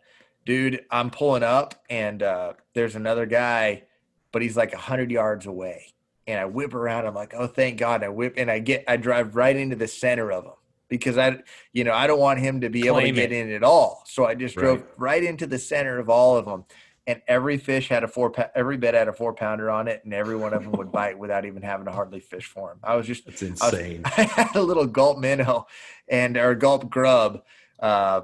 [0.46, 3.84] dude i'm pulling up and uh there's another guy
[4.32, 5.94] but he's like 100 yards away
[6.28, 8.84] and i whip around i'm like oh thank god and i whip and i get
[8.88, 10.54] i drive right into the center of him
[10.90, 11.38] because i
[11.74, 13.48] you know i don't want him to be able to Claim get it.
[13.48, 14.90] in at all so i just drove Right.
[14.98, 16.66] right into the center of all of them
[17.08, 20.14] and every fish had a four every bed had a four pounder on it and
[20.14, 22.96] every one of them would bite without even having to hardly fish for them i
[22.96, 24.02] was just It's I was- insane.
[24.06, 25.68] I had a little gulp minnow
[26.08, 27.44] and or gulp grub
[27.80, 28.22] uh,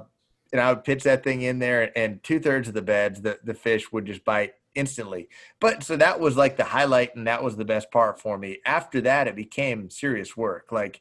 [0.52, 3.38] and I would pitch that thing in there, and two thirds of the beds, the
[3.42, 5.28] the fish would just bite instantly.
[5.60, 8.60] But so that was like the highlight, and that was the best part for me.
[8.64, 10.70] After that, it became serious work.
[10.70, 11.00] Like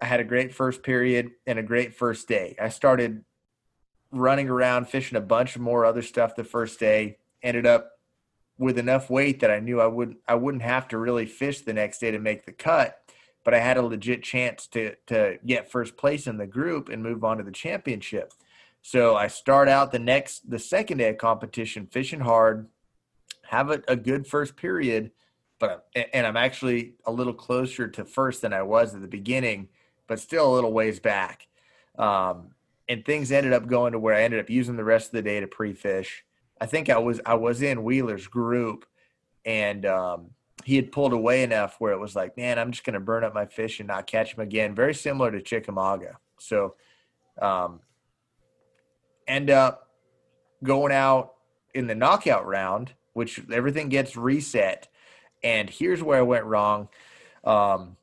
[0.00, 2.56] I had a great first period and a great first day.
[2.60, 3.24] I started
[4.10, 7.18] running around fishing a bunch of more other stuff the first day.
[7.42, 7.92] Ended up
[8.58, 11.72] with enough weight that I knew I wouldn't I wouldn't have to really fish the
[11.72, 12.98] next day to make the cut,
[13.44, 17.02] but I had a legit chance to to get first place in the group and
[17.02, 18.32] move on to the championship.
[18.82, 22.68] So I start out the next the second day of competition fishing hard,
[23.44, 25.12] have a, a good first period,
[25.58, 29.68] but and I'm actually a little closer to first than I was at the beginning,
[30.08, 31.46] but still a little ways back.
[31.96, 32.54] Um,
[32.88, 35.22] and things ended up going to where I ended up using the rest of the
[35.22, 36.24] day to pre-fish
[36.60, 38.86] I think I was I was in Wheeler's group,
[39.44, 40.30] and um,
[40.64, 43.24] he had pulled away enough where it was like, man, I'm just going to burn
[43.24, 44.74] up my fish and not catch him again.
[44.74, 46.18] Very similar to Chickamauga.
[46.38, 46.74] So,
[47.40, 47.80] um,
[49.26, 49.88] end up
[50.64, 51.34] going out
[51.74, 54.88] in the knockout round, which everything gets reset.
[55.44, 56.88] And here's where I went wrong.
[57.44, 57.96] Um,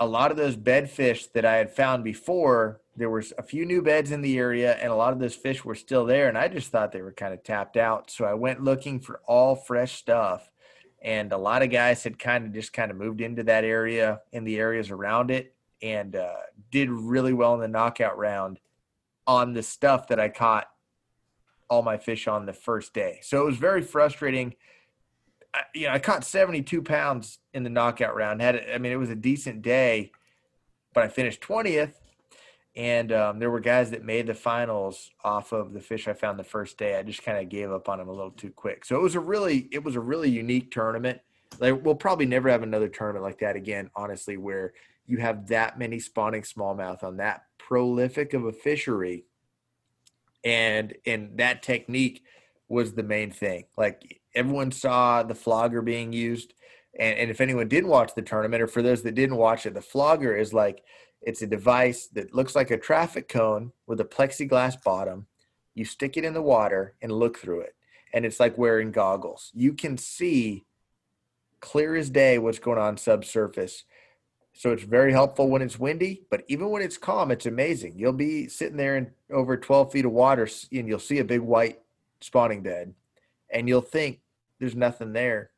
[0.00, 3.64] a lot of those bed fish that I had found before there was a few
[3.64, 6.36] new beds in the area and a lot of those fish were still there and
[6.36, 8.10] i just thought they were kind of tapped out.
[8.10, 10.50] So i went looking for all fresh stuff
[11.00, 14.20] and a lot of guys had kind of just kind of moved into that area
[14.32, 16.34] in the areas around it and uh,
[16.72, 18.58] did really well in the knockout round
[19.26, 20.68] on the stuff that i caught
[21.68, 23.20] all my fish on the first day.
[23.22, 24.54] So it was very frustrating
[25.74, 29.10] you know i caught 72 pounds in the knockout round had i mean it was
[29.10, 30.12] a decent day
[30.94, 31.94] but i finished 20th
[32.78, 36.38] and um, there were guys that made the finals off of the fish I found
[36.38, 36.96] the first day.
[36.96, 38.84] I just kind of gave up on them a little too quick.
[38.84, 41.20] So it was a really it was a really unique tournament.
[41.58, 44.74] Like we'll probably never have another tournament like that again, honestly, where
[45.06, 49.24] you have that many spawning smallmouth on that prolific of a fishery,
[50.44, 52.22] and and that technique
[52.68, 53.64] was the main thing.
[53.76, 56.54] Like everyone saw the flogger being used.
[56.98, 59.74] And, and if anyone didn't watch the tournament, or for those that didn't watch it,
[59.74, 60.82] the flogger is like
[61.22, 65.26] it's a device that looks like a traffic cone with a plexiglass bottom.
[65.74, 67.74] You stick it in the water and look through it.
[68.12, 69.50] And it's like wearing goggles.
[69.54, 70.64] You can see
[71.60, 73.84] clear as day what's going on subsurface.
[74.54, 77.94] So it's very helpful when it's windy, but even when it's calm, it's amazing.
[77.96, 81.40] You'll be sitting there in over 12 feet of water and you'll see a big
[81.40, 81.80] white
[82.20, 82.94] spawning bed
[83.50, 84.20] and you'll think
[84.58, 85.50] there's nothing there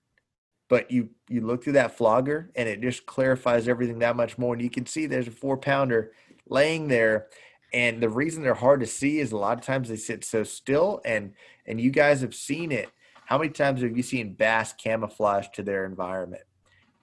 [0.68, 4.54] but you you look through that flogger and it just clarifies everything that much more
[4.54, 6.12] and you can see there's a four pounder
[6.48, 7.28] laying there
[7.72, 10.42] and the reason they're hard to see is a lot of times they sit so
[10.42, 11.34] still and
[11.66, 12.88] and you guys have seen it.
[13.26, 16.42] How many times have you seen bass camouflage to their environment?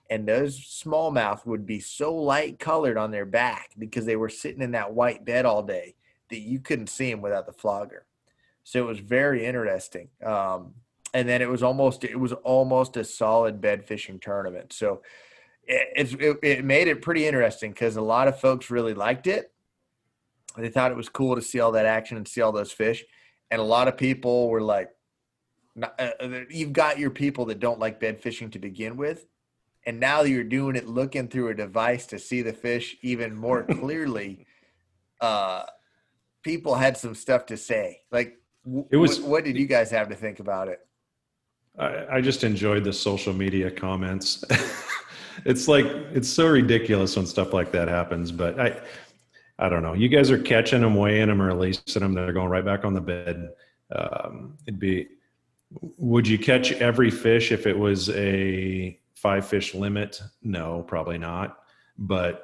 [0.09, 4.61] And those smallmouth would be so light colored on their back because they were sitting
[4.61, 5.95] in that white bed all day
[6.29, 8.05] that you couldn't see them without the flogger
[8.67, 10.73] so it was very interesting um,
[11.13, 14.73] and then it was almost it was almost a solid bed fishing tournament.
[14.73, 15.01] So
[15.65, 19.51] it, it, it made it pretty interesting because a lot of folks really liked it.
[20.57, 23.03] They thought it was cool to see all that action and see all those fish,
[23.51, 24.89] and a lot of people were like,
[25.81, 29.25] uh, uh, "You've got your people that don't like bed fishing to begin with."
[29.85, 33.63] And now you're doing it looking through a device to see the fish even more
[33.79, 34.45] clearly.
[35.21, 35.63] uh,
[36.43, 38.01] people had some stuff to say.
[38.11, 38.39] Like,
[38.89, 39.19] it was.
[39.19, 40.79] What, what did you guys have to think about it?
[41.77, 44.43] I, I just enjoyed the social media comments.
[45.45, 48.79] it's like it's so ridiculous when stuff like that happens, but I
[49.59, 49.93] I don't know.
[49.93, 52.13] You guys are catching them, weighing them, or releasing them.
[52.13, 53.49] They're going right back on the bed.
[53.95, 55.07] Um, it'd be.
[55.97, 60.21] Would you catch every fish if it was a five fish limit?
[60.41, 61.57] No, probably not.
[61.97, 62.43] But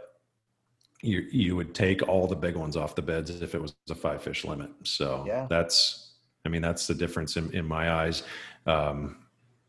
[1.01, 3.95] you you would take all the big ones off the beds if it was a
[3.95, 4.71] five fish limit.
[4.83, 5.47] So yeah.
[5.49, 6.12] that's.
[6.45, 8.23] I mean, that's the difference in, in my eyes.
[8.65, 9.17] Um,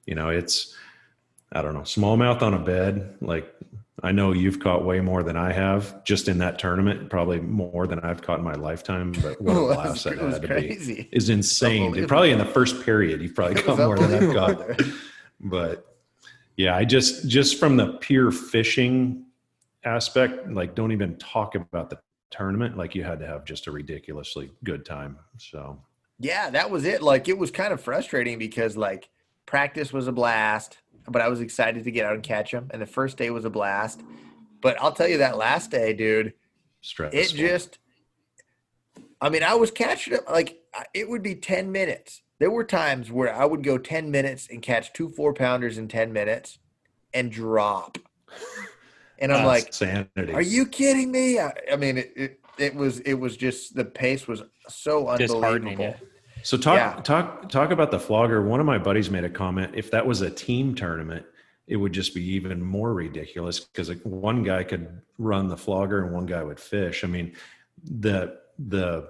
[0.07, 0.75] you know, it's
[1.53, 3.17] I don't know, smallmouth on a bed.
[3.21, 3.55] Like
[4.03, 7.87] I know you've caught way more than I have just in that tournament, probably more
[7.87, 9.13] than I've caught in my lifetime.
[9.13, 12.07] But what a blast that had to be is insane.
[12.07, 14.81] Probably in the first period, you've probably caught more than I've caught.
[15.41, 15.97] but
[16.57, 19.27] yeah, I just just from the pure fishing
[19.85, 21.99] aspect, like don't even talk about the
[22.31, 22.77] tournament.
[22.77, 25.19] Like you had to have just a ridiculously good time.
[25.39, 25.81] So
[26.25, 27.03] yeah, that was it.
[27.03, 29.11] Like it was kind of frustrating because like
[29.45, 32.69] practice was a blast, but I was excited to get out and catch them.
[32.71, 34.01] And the first day was a blast.
[34.63, 36.33] But I'll tell you that last day, dude,
[36.81, 37.21] Stressful.
[37.21, 37.79] it just,
[39.21, 40.63] I mean, I was catching them like
[40.95, 42.23] it would be 10 minutes.
[42.41, 45.89] There were times where I would go 10 minutes and catch two four pounders in
[45.89, 46.59] 10 minutes
[47.13, 47.99] and drop.
[49.19, 50.33] And I'm That's like, sanity.
[50.33, 51.39] are you kidding me?
[51.39, 55.97] I, I mean, it, it, it was it was just the pace was so unbelievable.
[56.45, 57.01] So talk Yeah.
[57.03, 58.43] talk talk about the flogger.
[58.43, 59.73] One of my buddies made a comment.
[59.75, 61.25] If that was a team tournament,
[61.67, 66.13] it would just be even more ridiculous because one guy could run the flogger and
[66.13, 67.03] one guy would fish.
[67.03, 67.33] I mean,
[67.83, 69.09] the the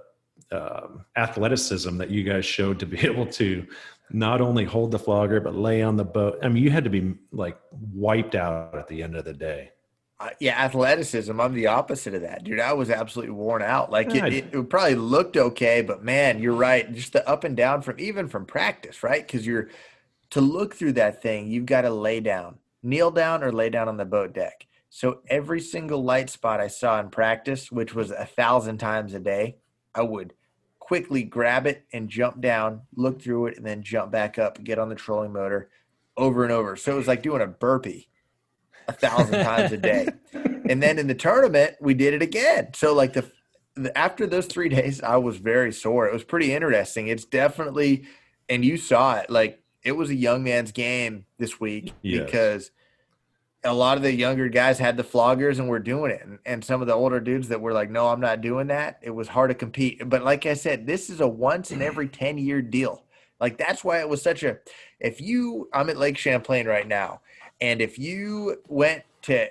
[0.53, 3.67] um, athleticism that you guys showed to be able to
[4.11, 6.39] not only hold the flogger but lay on the boat.
[6.43, 9.73] I mean, you had to be like wiped out at the end of the day.
[10.21, 11.41] Uh, yeah, athleticism.
[11.41, 12.61] I'm the opposite of that, dude.
[12.61, 13.91] I was absolutely worn out.
[13.91, 16.93] Like it, it, it probably looked okay, but man, you're right.
[16.95, 19.27] Just the up and down from even from practice, right?
[19.27, 19.71] Because you're
[20.31, 23.89] to look through that thing, you've got to lay down, kneel down, or lay down
[23.89, 24.67] on the boat deck.
[24.89, 29.21] So every single light spot I saw in practice, which was a thousand times a
[29.21, 29.57] day,
[29.95, 30.33] I would
[30.79, 34.79] quickly grab it and jump down, look through it, and then jump back up, get
[34.79, 35.71] on the trolling motor
[36.17, 36.77] over and over.
[36.77, 38.09] So it was like doing a burpee
[38.89, 40.09] a thousand times a day.
[40.69, 42.69] And then in the tournament, we did it again.
[42.75, 43.31] So like the,
[43.75, 46.07] the after those three days, I was very sore.
[46.07, 47.09] It was pretty interesting.
[47.09, 48.07] It's definitely,
[48.49, 49.31] and you saw it.
[49.31, 52.25] Like it was a young man's game this week Yes.
[52.25, 52.71] because
[53.67, 56.23] a lot of the younger guys had the floggers and were doing it.
[56.23, 58.99] And, and some of the older dudes that were like, no, I'm not doing that.
[59.03, 60.03] It was hard to compete.
[60.09, 63.05] But like I said, this is a once in every 10 year deal.
[63.41, 64.59] Like that's why it was such a,
[65.01, 67.21] if you, I'm at Lake Champlain right now.
[67.65, 69.49] And if you went to,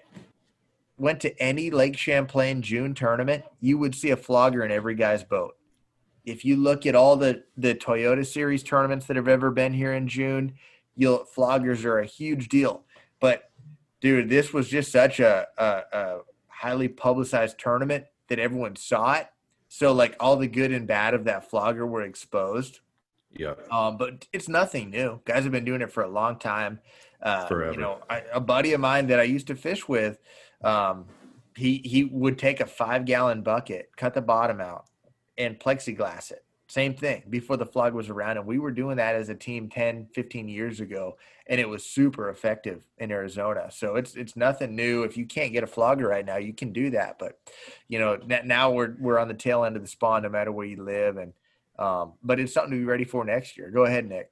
[1.00, 5.24] went to any Lake Champlain June tournament, you would see a flogger in every guy's
[5.24, 5.58] boat.
[6.24, 9.94] If you look at all the the Toyota Series tournaments that have ever been here
[9.94, 10.54] in June,
[10.96, 12.84] you'll floggers are a huge deal.
[13.20, 13.50] But
[14.00, 19.28] dude, this was just such a, a, a highly publicized tournament that everyone saw it.
[19.70, 22.80] So like all the good and bad of that flogger were exposed.
[23.32, 23.56] Yeah.
[23.72, 25.20] Um, but it's nothing new.
[25.26, 26.80] Guys have been doing it for a long time.
[27.24, 27.74] Uh, Forever.
[27.74, 30.20] You know, I, a buddy of mine that I used to fish with,
[30.64, 31.06] um,
[31.56, 34.86] he he would take a five gallon bucket, cut the bottom out,
[35.38, 36.44] and plexiglass it.
[36.68, 38.38] Same thing before the flog was around.
[38.38, 41.18] And we were doing that as a team 10, 15 years ago.
[41.46, 43.70] And it was super effective in Arizona.
[43.70, 45.04] So it's it's nothing new.
[45.04, 47.20] If you can't get a flogger right now, you can do that.
[47.20, 47.38] But
[47.88, 50.66] you know, now we're we're on the tail end of the spawn no matter where
[50.66, 51.18] you live.
[51.18, 51.34] And
[51.78, 53.70] um, but it's something to be ready for next year.
[53.70, 54.32] Go ahead, Nick.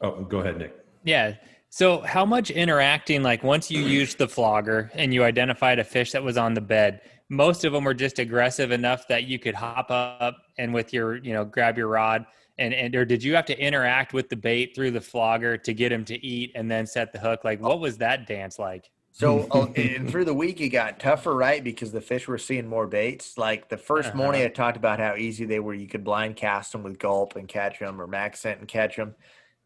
[0.00, 0.74] Oh, go ahead, Nick.
[1.04, 1.34] Yeah.
[1.76, 6.10] So, how much interacting, like once you used the flogger and you identified a fish
[6.12, 9.54] that was on the bed, most of them were just aggressive enough that you could
[9.54, 12.24] hop up and with your, you know, grab your rod
[12.56, 15.74] and, and, or did you have to interact with the bait through the flogger to
[15.74, 17.44] get him to eat and then set the hook?
[17.44, 18.90] Like, what was that dance like?
[19.12, 21.62] So uh, and through the week it got tougher, right?
[21.62, 23.36] Because the fish were seeing more baits.
[23.36, 24.16] Like the 1st Uh-huh.
[24.16, 25.74] morning, I talked about how easy they were.
[25.74, 28.96] You could blind cast them with gulp and catch them, or max scent and catch
[28.96, 29.14] them.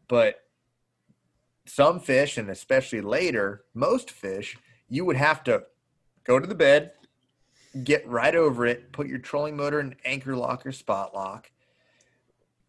[0.09, 0.41] But
[1.73, 4.57] some fish, and especially later, most fish,
[4.89, 5.63] you would have to
[6.25, 6.91] go to the bed,
[7.85, 11.49] get right over it, put your trolling motor in anchor lock or spot lock,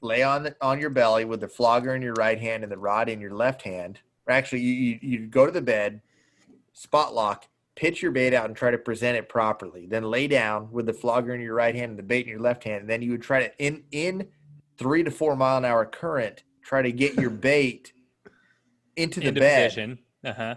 [0.02, 2.78] lay on the, on your belly with the flogger in your right hand and the
[2.78, 3.98] rod in your left hand.
[4.28, 6.00] Or actually, you, you go to the bed,
[6.72, 9.86] spot lock, pitch your bait out and try to present it properly.
[9.86, 12.40] Then lay down with the flogger in your right hand and the bait in your
[12.40, 12.82] left hand.
[12.82, 14.28] And then you would try to in in
[14.78, 17.92] three to four mile an hour current, try to get your bait
[18.96, 19.68] into the Into bed.
[19.70, 19.98] position.
[20.24, 20.54] Uh huh.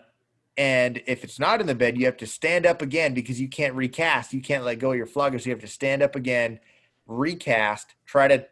[0.58, 3.50] And if it's not in the bed, you have to stand up again because you
[3.50, 4.34] can't recast.
[4.34, 5.38] You can't let go of your flogger.
[5.38, 6.60] So you have to stand up again,
[7.08, 8.46] recast, try to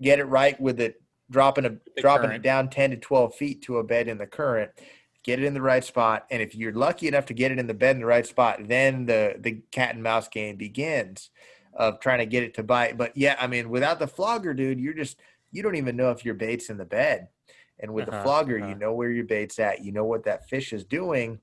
[0.00, 2.44] get it right with it, dropping a The dropping current.
[2.44, 4.70] it down 10 to 12 feet to a bed in the current,
[5.22, 6.26] get it in the right spot.
[6.30, 8.60] And if you're lucky enough to get it in the bed in the right spot,
[8.66, 11.28] then the the cat and mouse game begins
[11.74, 12.96] of trying to get it to bite.
[12.96, 15.20] But yeah, I mean, without the flogger, dude, you're just
[15.52, 17.28] you don't even know if your bait's in the bed.
[17.80, 18.74] And with the Uh-huh, flogger, you uh-huh.
[18.74, 19.82] know where your bait's at.
[19.82, 21.40] You know what that fish is doing.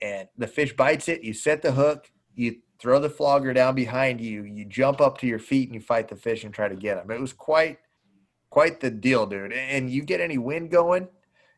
[0.00, 1.22] And the fish bites it.
[1.22, 2.10] You set the hook.
[2.34, 4.42] You throw the flogger down behind you.
[4.44, 6.98] You jump up to your feet and you fight the fish and try to get
[6.98, 7.10] him.
[7.10, 7.78] It was quite,
[8.50, 9.52] quite the deal, dude.
[9.52, 11.08] And you get any wind going,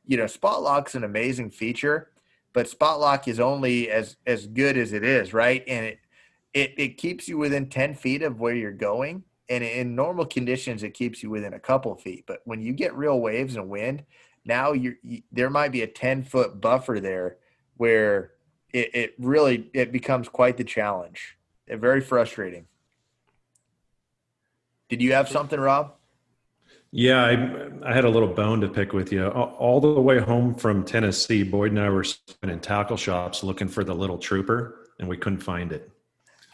[0.05, 2.11] you know, spot lock's an amazing feature,
[2.53, 5.65] but spot lock is only as as good as it is, right?
[5.67, 5.99] And it
[6.55, 9.25] it it keeps you within ten feet of where you're going.
[9.49, 12.25] And in normal conditions, it keeps you within a couple feet.
[12.27, 14.03] But when you get real waves and wind,
[14.47, 17.37] now you're, you there might be a 10 foot buffer there
[17.77, 18.33] where
[18.73, 21.37] it, it really it becomes quite the challenge
[21.71, 22.67] Uh, very frustrating
[24.89, 25.95] did you have something rob
[26.93, 29.27] Yeah, I, I had a little bone to pick with you.
[29.29, 32.05] All, all the way home from Tennessee, Boyd and I were
[32.43, 35.91] in tackle shops looking for the little trooper, and we couldn't find it.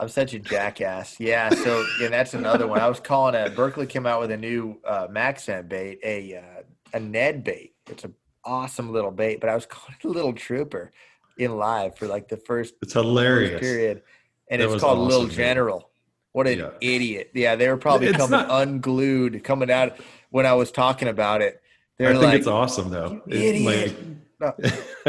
[0.02, 3.86] I'm such a jackass yeah so yeah that's another one i was calling a Berkley
[3.86, 8.12] came out with a new uh MaxScent bait a uh, a ned bait it's an
[8.44, 10.90] awesome little bait but i was calling it a little trooper
[11.38, 13.60] in live for like the first It's first hilarious.
[13.60, 14.02] period
[14.50, 15.36] and That it's called little awesome, man.
[15.36, 15.90] general
[16.32, 16.70] What an Yeah.
[16.80, 17.30] idiot!
[17.32, 19.98] Yeah, they were probably It's coming not- unglued, coming out
[20.30, 21.60] when I was talking about it.
[21.62, 23.20] I They're think like, it's awesome though.
[23.26, 23.96] "You It's idiot!"
[24.42, 24.52] No,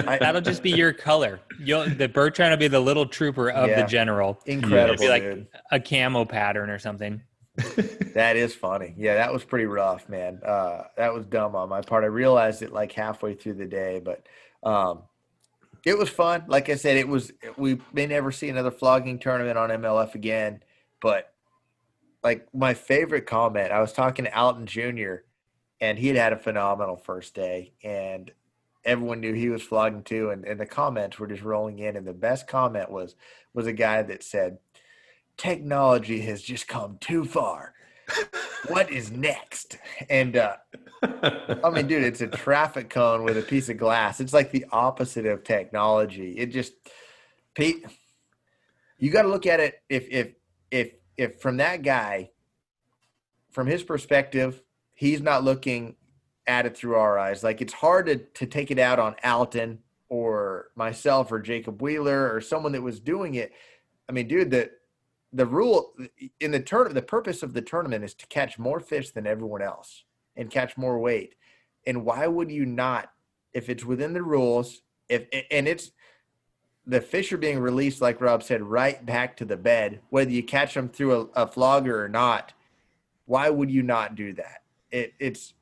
[0.08, 1.40] I- That'll just be your color.
[1.60, 3.82] You'll the Bertrand will be the little trooper of Yeah.
[3.82, 4.40] the general.
[4.46, 5.48] incredible, It'd be like dude.
[5.72, 7.22] a camo pattern or something.
[8.14, 8.94] That is funny.
[8.96, 10.40] Yeah, that was pretty rough, man.
[10.46, 12.04] Uh, that was dumb on my part.
[12.04, 14.24] I realized it like halfway through the day, but
[14.62, 15.02] um,
[15.84, 16.44] it was fun.
[16.48, 17.32] Like I said, it was.
[17.58, 20.62] We may never see another flogging tournament on MLF again,
[21.02, 21.34] but
[22.24, 25.16] like my favorite comment, I was talking to Alton Jr.
[25.82, 28.30] and he had had a phenomenal first day, and
[28.86, 31.96] everyone knew he was flogging too, and, and the comments were just rolling in.
[31.96, 33.16] And the best comment was
[33.54, 34.58] was a guy that said,
[35.38, 37.74] "Technology has just come too far.
[38.68, 39.78] What is next?"
[40.10, 40.56] And uh,
[41.02, 44.20] I mean, dude, it's a traffic cone with a piece of glass.
[44.20, 46.32] It's like the opposite of technology.
[46.38, 46.74] It just,
[47.56, 47.86] Pete,
[48.98, 50.34] you got to look at it if if
[50.72, 52.32] if if from that guy,
[53.52, 54.62] from his perspective,
[54.94, 55.96] he's not looking
[56.48, 57.44] at it through our eyes.
[57.44, 59.80] Like it's hard to to take it out on Alton
[60.10, 63.52] or myself or Jacob Wheeler or someone that was doing it.
[64.08, 64.72] I mean, dude, the
[65.32, 65.94] the rule
[66.40, 69.62] in the turn the purpose of the tournament is to catch more fish than everyone
[69.62, 70.04] else
[70.36, 71.36] and catch more weight.
[71.86, 73.12] And why would you not,
[73.54, 75.92] if it's within the rules, if and it's
[76.86, 80.44] the fish are being released, like Rob said, right back to the bed, whether you
[80.44, 82.54] catch them through a, a flogger or not.
[83.26, 84.64] Why would you not do that?
[84.92, 85.54] It, it's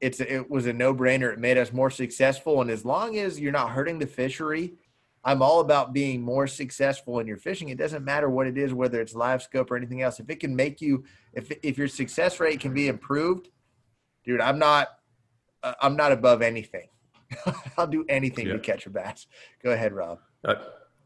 [0.00, 1.32] it's it was a no brainer.
[1.32, 4.74] It made us more successful, and as long as you're not hurting the fishery,
[5.24, 7.68] I'm all about being more successful in your fishing.
[7.70, 10.20] It doesn't matter what it is, whether it's live scope or anything else.
[10.20, 13.48] If it can make you, if if your success rate can be improved,
[14.24, 14.88] dude, I'm not,
[15.62, 16.88] uh, I'm not above anything.
[17.76, 19.26] I'll do anything to catch a bass.
[19.62, 20.20] Go ahead, Rob.
[20.44, 20.54] Uh,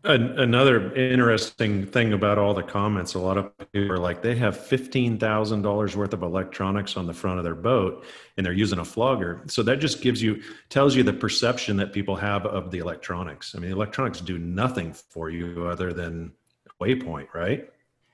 [0.05, 4.34] an- another interesting thing about all the comments, a lot of people are like, they
[4.36, 8.05] have fifteen thousand dollars worth of electronics on the front of their boat,
[8.36, 9.42] and they're using a flogger.
[9.46, 13.55] So that just gives you tells you the perception that people have of the electronics.
[13.55, 16.32] I mean, electronics do nothing for you other than
[16.80, 17.68] waypoint, right?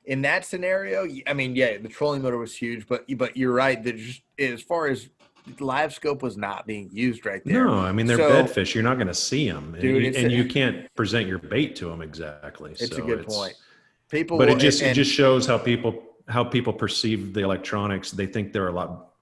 [0.06, 3.82] in that scenario, I mean, yeah, the trolling motor was huge, but but you're right
[3.82, 5.08] that just as far as
[5.60, 7.64] live scope was not being used right there.
[7.66, 8.74] No, I mean they're So- bed fish.
[8.74, 11.38] You're not going to see them, and, Dude, you, and a- you can't present your
[11.38, 12.72] bait to them exactly.
[12.72, 13.54] It's so a good point.
[14.10, 17.40] People, but will- it just and- it just shows how people how people perceive the
[17.42, 18.10] electronics.
[18.10, 19.12] They think they're a lot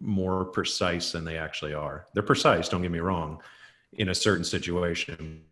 [0.00, 2.06] more precise than they actually are.
[2.14, 2.68] They're precise.
[2.68, 3.42] Don't get me wrong.
[3.94, 5.42] In a certain situation,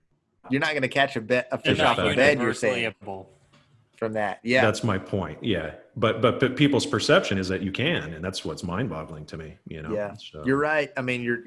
[0.51, 2.39] you're not going to catch a, be- a fish not off a bed.
[2.39, 3.27] You're saying universally
[3.97, 4.63] from that, yeah.
[4.65, 5.39] that's my point.
[5.43, 9.37] Yeah, but but but people's perception is that you can, and that's what's mind-boggling to
[9.37, 9.57] me.
[9.67, 9.95] You know.
[9.95, 10.91] Yeah, So- You're right.
[10.97, 11.45] I mean, you're.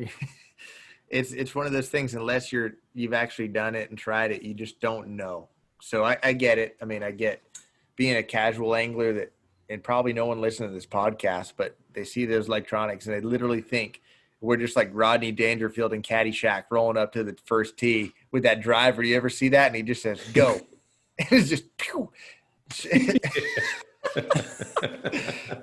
[1.09, 2.13] it's it's one of those things.
[2.13, 5.49] Unless you're you've actually done it and tried it, you just don't know.
[5.81, 6.77] So I, I get it.
[6.81, 7.41] I mean, I get
[7.95, 9.31] being a casual angler that,
[9.69, 13.21] and probably no one listening to this podcast, but they see those electronics and they
[13.21, 14.01] literally think
[14.41, 18.61] we're just like Rodney Dangerfield and Caddyshack rolling up to the first tee with that
[18.61, 19.03] driver.
[19.03, 19.67] You ever see that?
[19.67, 20.61] And he just says, "Go."
[21.17, 21.77] it's just.
[21.77, 22.11] Pew.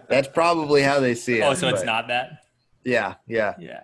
[0.08, 1.42] That's probably how they see it.
[1.42, 2.40] Oh, so it's not that?
[2.84, 3.80] Yeah, yeah Yeah.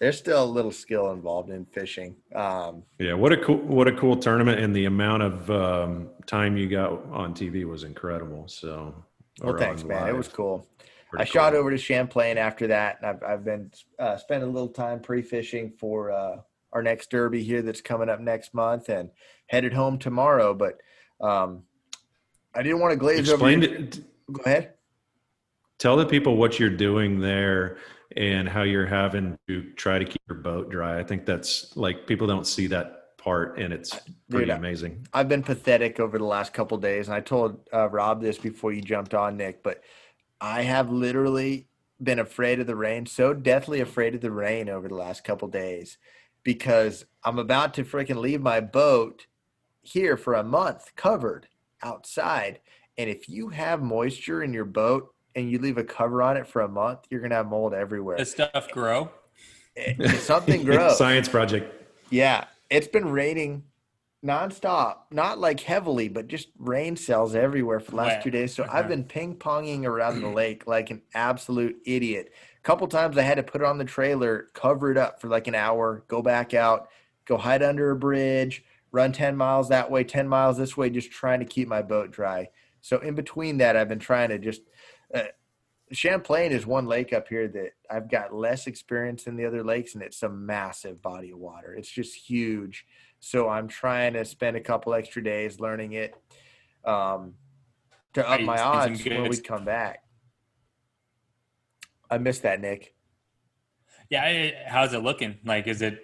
[0.00, 2.16] there's still a little skill involved in fishing.
[2.34, 6.56] Um, Yeah, what a cool what a cool tournament, and the amount of um, time
[6.56, 8.48] you got on TV was incredible.
[8.48, 8.94] So,
[9.42, 10.08] well, thanks, on man.
[10.08, 10.66] It was cool.
[11.10, 14.46] Pretty I shot over to Champlain after that, and I've I've been uh, spent a
[14.46, 16.36] little time pre-fishing for uh,
[16.72, 19.10] our next derby here that's coming up next month, and
[19.46, 20.54] headed home tomorrow.
[20.54, 20.78] But
[21.20, 21.64] um,
[22.54, 23.74] I didn't want to glaze Explain over.
[23.74, 24.00] it.
[24.32, 24.74] Go ahead.
[25.78, 27.78] Tell the people what you're doing there
[28.16, 30.98] and how you're having to try to keep your boat dry.
[30.98, 33.90] I think that's like people don't see that part, and it's
[34.30, 35.06] pretty Dude, amazing.
[35.12, 38.72] I've been pathetic over the last couple days, and I told uh, Rob this before
[38.72, 39.62] you jumped on, Nick.
[39.62, 39.82] But
[40.40, 41.68] I have literally
[42.02, 45.48] been afraid of the rain, so deathly afraid of the rain over the last couple
[45.48, 45.98] days,
[46.42, 49.26] because I'm about to freaking leave my boat
[49.82, 51.48] here for a month, covered
[51.82, 52.60] outside.
[52.96, 56.46] And if you have moisture in your boat and you leave a cover on it
[56.46, 58.16] for a month, you're gonna have mold everywhere.
[58.16, 59.10] Does stuff grow?
[59.76, 60.98] Eh, it- something grows.
[60.98, 61.72] Science project.
[62.10, 63.64] Yeah, it's been raining
[64.24, 68.22] nonstop, not like heavily, but just rain cells everywhere for the last Wet.
[68.24, 68.54] two days.
[68.54, 68.72] So Okay.
[68.72, 72.32] I've been ping ponging around the lake like an absolute idiot.
[72.56, 75.28] A couple times I had to put it on the trailer, cover it up for
[75.28, 76.88] like an hour, go back out,
[77.26, 81.10] go hide under a bridge, run 10 miles that way, 10 miles this way, just
[81.10, 82.48] trying to keep my boat dry.
[82.80, 84.62] So in between that, I've been trying to just.
[85.14, 85.22] Uh,
[85.90, 89.94] Champlain is one lake up here that I've got less experience than the other lakes,
[89.94, 91.74] and it's a massive body of water.
[91.74, 92.84] It's just huge.
[93.20, 96.14] So I'm trying to spend a couple extra days learning it.
[96.84, 97.34] Um,
[98.14, 100.02] to up my odds when we come back.
[102.10, 102.94] I missed that, Nick.
[104.10, 105.38] Yeah, how's it looking?
[105.44, 106.00] Like, is it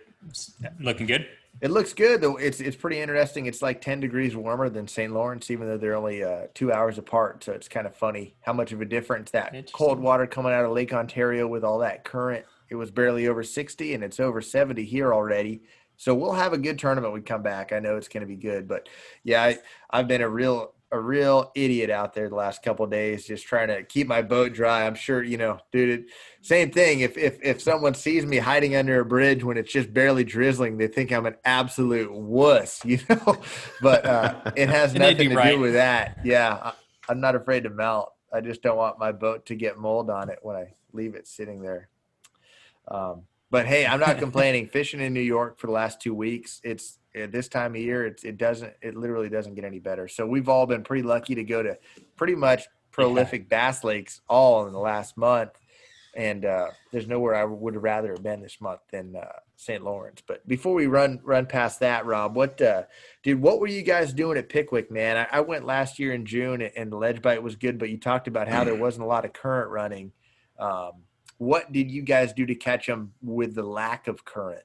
[0.78, 1.26] looking good?
[1.64, 2.36] It looks good though.
[2.36, 3.46] It's it's pretty interesting.
[3.46, 5.10] It's like ten degrees warmer than St.
[5.10, 7.42] Lawrence, even though they're only uh, two hours apart.
[7.42, 10.66] So it's kind of funny how much of a difference that cold water coming out
[10.66, 12.44] of Lake Ontario with all that current.
[12.68, 15.62] It was barely over sixty, and it's over seventy here already.
[15.96, 17.14] So we'll have a good tournament.
[17.14, 17.72] when We come back.
[17.72, 18.90] I know it's going to be good, but
[19.22, 19.58] yeah, I,
[19.88, 23.44] I've been a real a real idiot out there the last couple of days, just
[23.44, 24.86] trying to keep my boat dry.
[24.86, 25.88] I'm sure you know, dude.
[25.88, 26.06] It,
[26.40, 27.00] same thing.
[27.00, 30.78] If if if someone sees me hiding under a bridge when it's just barely drizzling,
[30.78, 33.36] they think I'm an absolute wuss, you know.
[33.82, 35.50] but uh, it has nothing to right.
[35.50, 36.20] do with that.
[36.22, 36.72] Yeah, I,
[37.08, 38.12] I'm not afraid to melt.
[38.32, 41.26] I just don't want my boat to get mold on it when I leave it
[41.26, 41.88] sitting there.
[42.86, 44.68] Um, but hey, I'm not complaining.
[44.68, 48.06] Fishing in New York for the last two weeks, it's at this time of year,
[48.06, 50.08] it's, it doesn't, it literally doesn't get any better.
[50.08, 51.78] So we've all been pretty lucky to go to
[52.16, 55.50] pretty much prolific bass lakes all in the last month.
[56.16, 59.24] And uh, there's nowhere I would rather have been this month than uh,
[59.56, 59.82] St.
[59.82, 60.22] Lawrence.
[60.24, 62.84] But before we run run past that, Rob, what uh,
[63.24, 65.16] dude, what were you guys doing at Pickwick, man?
[65.16, 67.98] I, I went last year in June, and the ledge bite was good, but you
[67.98, 70.12] talked about how there wasn't a lot of current running.
[70.58, 70.92] Um,
[71.38, 74.62] what did you guys do to catch them with the lack of current?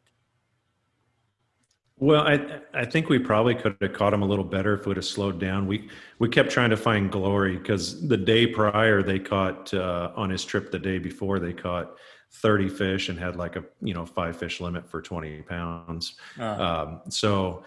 [1.99, 4.97] Well, I I think we probably could have caught him a little better if we'd
[4.97, 5.67] have slowed down.
[5.67, 10.29] We we kept trying to find glory because the day prior they caught uh, on
[10.29, 11.95] his trip the day before they caught
[12.31, 16.15] 30 fish and had like a you know five fish limit for 20 pounds.
[16.39, 17.63] Uh, Um, so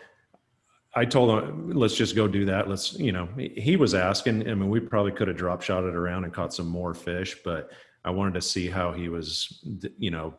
[0.95, 2.69] I told him, let's just go do that.
[2.69, 4.49] Let's, you know, he was asking.
[4.49, 7.37] I mean, we probably could have drop shot it around and caught some more fish,
[7.45, 7.71] but
[8.05, 9.65] I wanted to see how he was,
[9.97, 10.35] you know,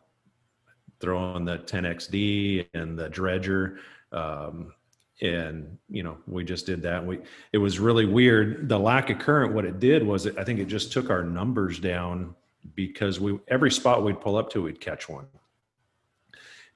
[1.04, 3.78] throwing the 10XD and the dredger.
[4.10, 4.72] Um,
[5.20, 7.04] and you know, we just did that.
[7.04, 7.20] We
[7.52, 8.68] it was really weird.
[8.68, 11.22] The lack of current, what it did was, it, I think it just took our
[11.22, 12.34] numbers down
[12.74, 15.26] because we every spot we'd pull up to, we'd catch one.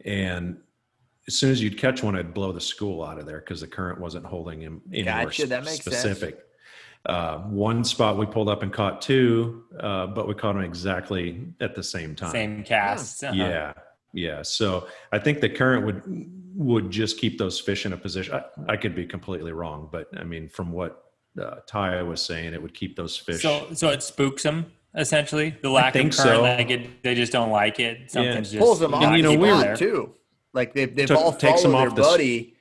[0.04, 0.58] And
[1.26, 3.66] as soon as you'd catch one, I'd blow the school out of there because the
[3.66, 5.96] current wasn't holding him anywhere Gotcha, that makes sense.
[5.96, 6.38] specific.
[7.06, 11.48] Uh, one spot we pulled up and caught two, uh, but we caught them exactly
[11.60, 12.30] at the same time.
[12.30, 13.24] same cast.
[13.24, 13.34] Uh-huh.
[13.34, 13.72] Yeah,
[14.12, 14.42] yeah.
[14.42, 16.02] So I think the current would
[16.54, 18.34] would just keep those fish in a position.
[18.34, 21.04] I, I could be completely wrong, but I mean, from what
[21.40, 23.42] uh, Ty was saying, it would keep those fish.
[23.42, 25.54] So, so it spooks them essentially.
[25.62, 26.42] The lack think of current, so.
[26.42, 28.10] like it, they just don't like it.
[28.10, 30.14] Something's just Pulls them not off, you know, keep we're- too.
[30.54, 32.56] Like they've they've Took- all takes them followed their the buddy,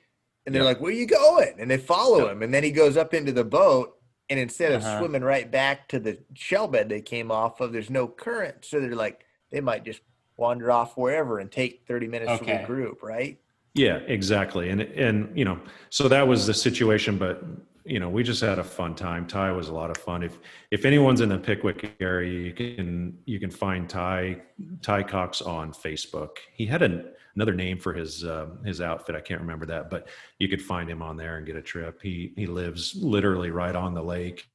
[0.46, 0.68] and they're Yeah.
[0.68, 2.32] like, "Where you going?" And they follow Yeah.
[2.32, 3.96] him, and then he goes up into the boat,
[4.28, 4.98] and instead of Uh-huh.
[5.00, 8.78] swimming right back to the shell bed they came off of, there's no current, so
[8.78, 10.02] they're like, they might just
[10.38, 12.58] wander off wherever and take 30 minutes from Okay.
[12.58, 13.38] the group, right?
[13.74, 14.70] Yeah, exactly.
[14.70, 15.60] And and you know,
[15.90, 17.44] so that was the situation, but
[17.84, 19.26] you know, we just had a fun time.
[19.26, 20.22] Ty was a lot of fun.
[20.22, 20.38] If
[20.70, 24.40] if anyone's in the Pickwick area, you can you can find Ty
[24.82, 26.30] Ty Cox on Facebook.
[26.52, 29.14] He had an, another name for his uh, his outfit.
[29.14, 30.08] I can't remember that, but
[30.38, 32.00] you could find him on there and get a trip.
[32.02, 34.48] He he lives literally right on the lake,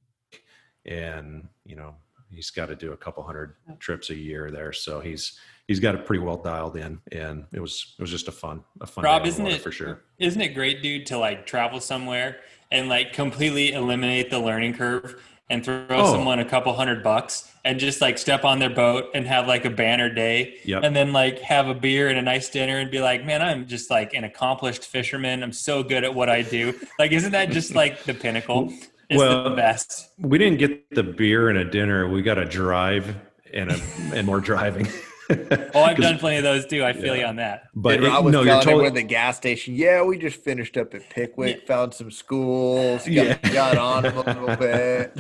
[0.85, 1.95] and you know
[2.33, 3.75] he's got to do a couple hundred oh.
[3.79, 4.73] trips a year there.
[4.73, 8.27] So he's he's got it pretty well dialed in, and it was it was just
[8.27, 10.01] a fun a fun Rob, day on the isn't it for sure.
[10.19, 12.37] Isn't it great, dude, to like travel somewhere
[12.71, 16.11] and like completely eliminate the learning curve and throw Oh.
[16.11, 19.65] someone a couple hundred bucks and just like step on their boat and have like
[19.65, 20.83] a banner day Yep.
[20.83, 23.67] and then like have a beer and a nice dinner and be like, man, I'm
[23.67, 25.43] just like an accomplished fisherman.
[25.43, 26.73] I'm so good at what I do.
[26.97, 28.73] Like, isn't that just like the pinnacle?
[29.09, 30.09] It's Well, the best.
[30.17, 32.07] We didn't get the beer and a dinner.
[32.07, 33.15] We got a drive
[33.53, 33.79] and a
[34.13, 34.87] and more driving.
[35.29, 36.83] Oh, I've done plenty of those too.
[36.83, 37.21] I feel Yeah.
[37.21, 37.63] you on that.
[37.75, 40.03] But and it- Rob was no, you're telling everyone totally at the gas station, yeah,
[40.03, 43.37] we just finished up at Pickwick, found some schools, got, Yeah.
[43.53, 45.11] got on them a little bit.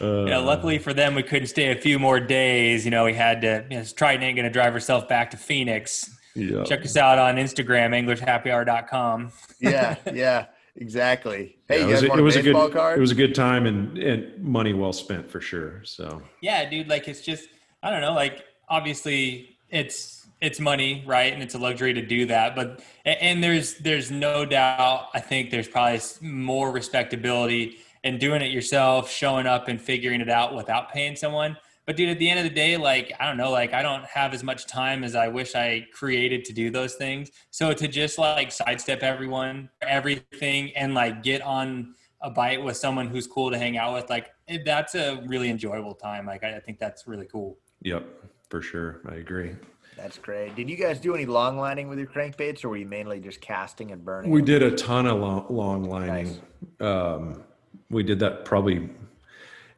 [0.00, 2.84] Uh, Yeah, luckily for them, we couldn't stay a few more days.
[2.84, 3.64] You know, we had to.
[3.70, 6.10] You know, Triton ain't going to drive herself back to Phoenix.
[6.34, 6.62] yeah.
[6.64, 9.32] Check us out on Instagram, EnglishHappyHour.com.
[9.60, 11.56] Yeah, yeah, exactly.
[11.68, 12.98] Hey, Yeah, you guys want it was a good card?
[12.98, 15.82] it was a good time and, and money well spent for sure.
[15.84, 16.88] So Yeah, dude.
[16.88, 17.48] Like it's just
[17.82, 18.12] I don't know.
[18.12, 21.32] Like obviously it's it's money, right?
[21.32, 22.54] And it's a luxury to do that.
[22.54, 25.08] But a- and there's there's no doubt.
[25.14, 30.28] I think there's probably more respectability in doing it yourself, showing up and figuring it
[30.28, 31.56] out without paying someone.
[31.86, 34.04] But dude, at the end of the day, like I don't know, like I don't
[34.06, 37.30] have as much time as I wish I created to do those things.
[37.50, 43.06] So to just like sidestep everyone, everything, and like get on a bite with someone
[43.08, 44.30] who's cool to hang out with, like
[44.64, 46.26] that's a really enjoyable time.
[46.26, 47.58] Like I, I think that's really cool.
[47.82, 48.06] yep,
[48.48, 49.02] for sure.
[49.06, 49.54] I agree.
[49.96, 50.56] That's great.
[50.56, 53.40] Did you guys do any long lining with your crankbaits, or were you mainly just
[53.40, 54.30] casting and burning?
[54.30, 54.46] We them?
[54.46, 56.40] did a ton of long, long lining.
[56.80, 57.44] Um,
[57.90, 58.90] we did that probably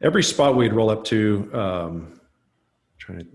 [0.01, 1.49] every spot we'd roll up to.
[1.53, 2.19] Um,
[2.97, 3.27] trying to,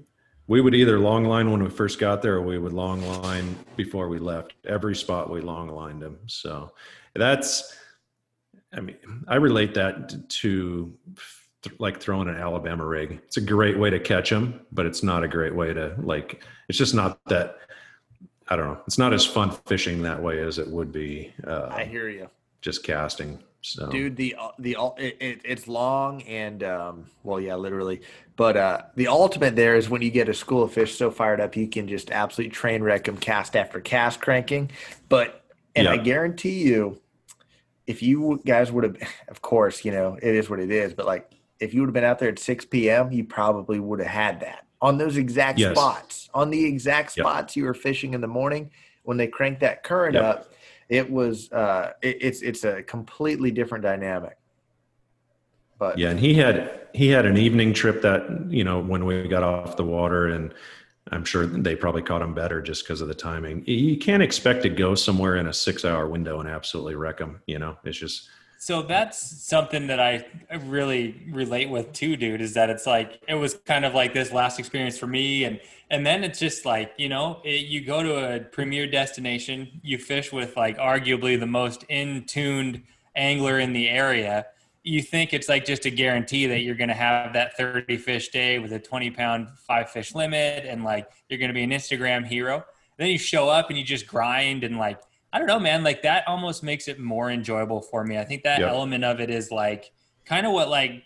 [0.46, 3.56] we would either long line when we first got there, or we would long line
[3.76, 4.54] before we left.
[4.66, 6.18] Every spot we long lined them.
[6.26, 6.72] So
[7.14, 7.76] that's,
[8.72, 8.96] I mean,
[9.28, 10.92] I relate that to
[11.78, 13.20] like throwing an Alabama rig.
[13.24, 16.42] It's a great way to catch them, but it's not a great way to like.
[16.68, 17.58] It's just not that.
[18.48, 18.80] I don't know.
[18.86, 21.32] It's not as fun fishing that way as it would be.
[21.46, 22.28] Uh, I hear you.
[22.60, 23.38] Just casting.
[23.64, 23.88] So.
[23.88, 28.02] Dude, the the it, it, it's long and um, well, yeah, literally.
[28.34, 31.40] But uh, the ultimate there is when you get a school of fish so fired
[31.40, 34.72] up, you can just absolutely train wreck them cast after cast cranking.
[35.08, 35.44] But
[35.76, 37.00] and I guarantee you,
[37.86, 38.96] if you guys would have,
[39.28, 40.92] of course, you know it is what it is.
[40.92, 44.00] But like, if you would have been out there at six p.m., you probably would
[44.00, 45.76] have had that on those exact yes.
[45.76, 47.60] spots, on the exact spots yep.
[47.60, 48.72] you were fishing in the morning
[49.04, 50.24] when they crank that current yep.
[50.24, 50.52] up
[50.93, 54.36] it was uh, it, it's it's a completely different dynamic.
[55.78, 59.26] But yeah, and he had he had an evening trip that you know when we
[59.26, 60.53] got off the water, and
[61.11, 63.64] I'm sure they probably caught him better just because of the timing.
[63.66, 67.40] You can't expect to go somewhere in a six hour window and absolutely wreck them.
[67.47, 68.28] You know, it's just.
[68.62, 70.24] So that's something that I
[70.66, 72.40] really relate with too, dude.
[72.40, 75.58] Is that it's like it was kind of like this last experience for me, and
[75.90, 79.98] and then it's just like you know it, you go to a premier destination you
[79.98, 82.84] fish with like arguably the most in tuned
[83.16, 84.46] angler in the area
[84.84, 88.28] you think it's like just a guarantee that you're going to have that 30 fish
[88.28, 91.70] day with a 20 pound five fish limit and like you're going to be an
[91.70, 92.64] instagram hero
[92.96, 95.00] then you show up and you just grind and like
[95.33, 95.83] i don't know man.
[95.83, 98.18] Like that almost makes it more enjoyable for me.
[98.18, 98.68] I think that yep.
[98.68, 99.93] element of it is like
[100.24, 101.03] kind of what like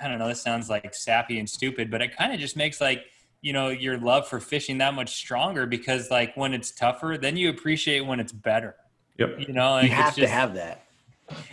[0.00, 2.80] i don't know this sounds like sappy and stupid but it kind of just makes
[2.80, 3.04] like
[3.40, 7.36] you know your love for fishing that much stronger because like when it's tougher then
[7.36, 8.74] you appreciate when it's better.
[9.18, 9.40] Yep.
[9.40, 10.82] You know like you have just, to have that.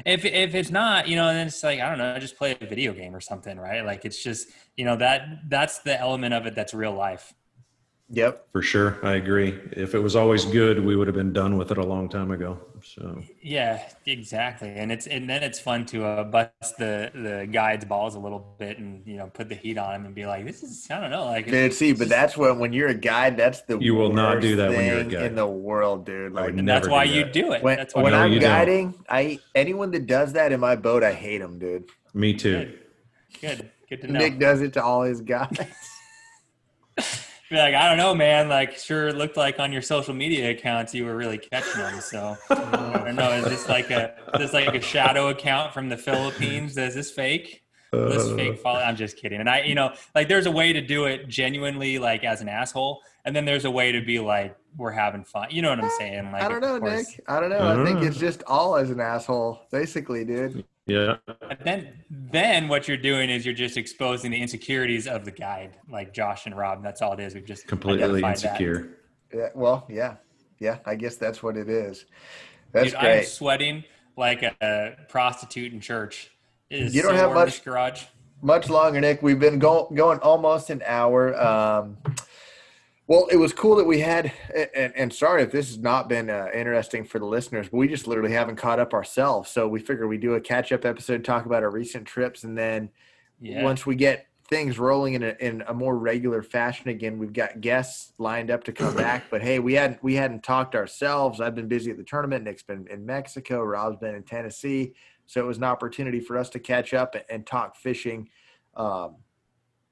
[0.06, 2.66] If if it's not you know then it's like i don't know just play a
[2.66, 3.86] video game or something right?
[3.86, 7.34] Like it's just you know that that's the element of it that's real life
[8.10, 8.48] Yep.
[8.52, 9.00] For sure.
[9.02, 9.60] I agree.
[9.72, 12.32] If it was always good, we would have been done with it a long time
[12.32, 12.60] ago.
[12.84, 14.70] So Yeah, exactly.
[14.70, 18.56] And it's and then it's fun to uh, bust the the guide's balls a little
[18.60, 21.00] bit and you know put the heat on him and be like, this is I
[21.00, 21.74] don't know, like dude.
[21.74, 24.72] See, but that's when when you're a guide, that's the you will not do that
[24.72, 26.34] when you're a guide in the world, dude.
[26.34, 27.14] Like and that's why that.
[27.14, 27.64] you do it.
[27.64, 29.06] When, that's when I'm guiding, don't.
[29.10, 31.90] I anyone that does that in my boat, I hate them, dude.
[32.14, 32.58] Me too.
[32.58, 32.80] Good.
[33.42, 33.72] Good.
[33.90, 34.20] Good to know.
[34.20, 35.68] Nick does it to all his guys.
[37.54, 38.50] be like, I don't know, man.
[38.50, 42.02] Like, sure, it looked like on your social media accounts you were really catching them.
[42.02, 43.32] So I don't know.
[43.32, 46.78] Is this like a is this like a shadow account from the Philippines?
[46.78, 47.63] Is this fake?
[47.94, 48.36] This uh.
[48.36, 48.80] fake follow.
[48.80, 49.40] I'm just kidding.
[49.40, 52.50] And I, you know, like there's a way to do it genuinely, like as an
[52.50, 55.48] asshole, and then there's a way to be like we're having fun.
[55.52, 56.32] You know what I'm saying?
[56.32, 57.06] Like I don't know, Nick.
[57.28, 57.58] I don't know.
[57.58, 60.66] I, I think it's just all as an asshole, basically, dude.
[60.86, 61.16] Yeah.
[61.50, 65.78] And then then what you're doing is you're just exposing the insecurities of the guide,
[65.90, 66.84] like Josh and Rob.
[66.84, 67.36] That's all it is.
[67.36, 68.98] We've just completely insecure.
[69.32, 69.38] That.
[69.38, 69.50] Yeah.
[69.56, 70.16] Well, yeah.
[70.60, 70.80] Yeah.
[70.86, 72.06] I guess that's what it is.
[72.74, 73.20] That's Dude, great.
[73.20, 73.84] I'm sweating
[74.18, 76.30] like a prostitute in church.
[76.70, 78.04] You don't so have much garage.
[78.42, 79.22] Much longer, Nick.
[79.22, 81.40] We've been go- going almost an hour.
[81.42, 81.98] Um,
[83.08, 84.32] well, it was cool that we had,
[84.76, 87.88] and, and sorry if this has not been uh, interesting for the listeners, but we
[87.88, 89.50] just literally haven't caught up ourselves.
[89.50, 92.58] So we figured we do a catch up episode, talk about our recent trips, and
[92.58, 92.90] then
[93.42, 93.62] yeah.
[93.64, 97.60] once we get things rolling in a, in a more regular fashion again, we've got
[97.60, 99.26] guests lined up to come back.
[99.30, 101.42] But hey, we hadn't we hadn't talked ourselves.
[101.42, 102.46] I've been busy at the tournament.
[102.46, 103.64] Nick's been in Mexico.
[103.64, 104.94] Rob's been in Tennessee.
[105.26, 108.30] So it was an opportunity for us to catch up and, and talk fishing.
[108.76, 109.16] Um,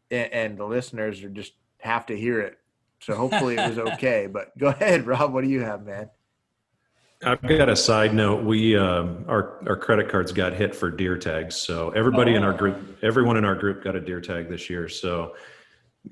[0.10, 2.58] and, and the listeners are just have to hear it
[3.02, 4.28] so hopefully it was okay.
[4.32, 5.34] but go ahead, Rob.
[5.34, 6.10] What do you have, man?
[7.24, 8.44] I've got a side note.
[8.44, 12.38] We um, our our credit cards got hit for deer tags, so everybody oh.
[12.38, 14.88] in our group, everyone in our group, got a deer tag this year.
[14.90, 15.36] So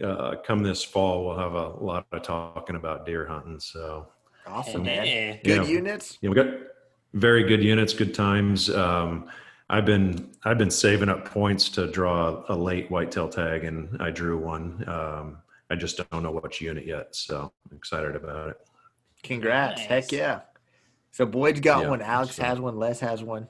[0.03, 3.59] uh, come this fall, we'll have a lot of talking about deer hunting.
[3.59, 4.07] So
[4.45, 5.39] awesome, man!
[5.43, 6.19] Good know, units.
[6.21, 6.47] Yeah, we got
[7.13, 8.69] very good units, good times.
[8.69, 9.29] Um,
[9.69, 14.09] I've been I've been saving up points to draw a late whitetail tag, and I
[14.09, 14.83] drew one.
[14.87, 15.37] Um,
[15.69, 17.15] I just don't know which unit yet.
[17.15, 18.57] So I'm excited about it.
[19.21, 19.81] Congrats.
[19.81, 19.87] Nice.
[19.87, 20.41] Heck yeah.
[21.11, 22.01] So Boyd's got yeah, one.
[22.01, 22.43] Alex so.
[22.43, 22.77] has one.
[22.77, 23.47] Les has one.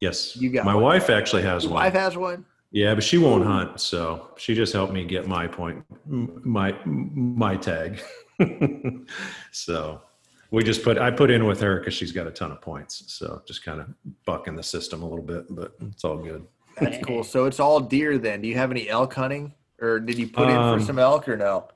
[0.00, 0.36] Yes.
[0.36, 0.84] You got My one.
[0.84, 1.84] wife actually has Your one.
[1.84, 2.44] wife has one?
[2.70, 7.56] Yeah, but she won't hunt, so she just helped me get my point, my my
[7.56, 8.02] tag.
[9.52, 10.02] so
[10.50, 13.04] we just put I put in with her because she's got a ton of points.
[13.06, 13.88] So just kind of
[14.24, 16.46] bucking the system a little bit, but it's all good.
[16.80, 17.24] That's cool.
[17.24, 18.40] So it's all deer then.
[18.40, 19.54] Do you have any elk hunting?
[19.80, 21.68] or did you put in for um, some elk or no?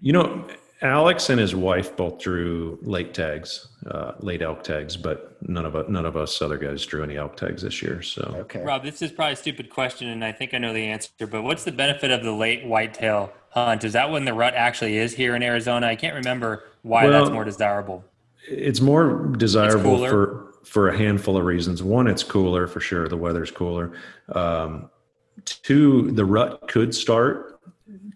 [0.00, 0.46] You know,
[0.82, 5.74] Alex and his wife both drew late tags, uh, late elk tags, but none of
[5.74, 8.02] us, none of us other guys drew any elk tags this year.
[8.02, 8.62] So Okay.
[8.62, 11.26] Rob, this is probably a stupid question, and I think I know the answer.
[11.26, 13.84] But what's the benefit of the late whitetail hunt?
[13.84, 15.86] Is that when the rut actually is here in Arizona?
[15.86, 18.04] I can't remember why Well, that's more desirable.
[18.48, 20.10] it's more desirable cooler.
[20.10, 21.82] for for a handful of reasons.
[21.82, 23.06] One, it's cooler for sure.
[23.08, 23.92] The weather's cooler.
[24.32, 24.90] Um,
[25.44, 27.60] two, the rut could start,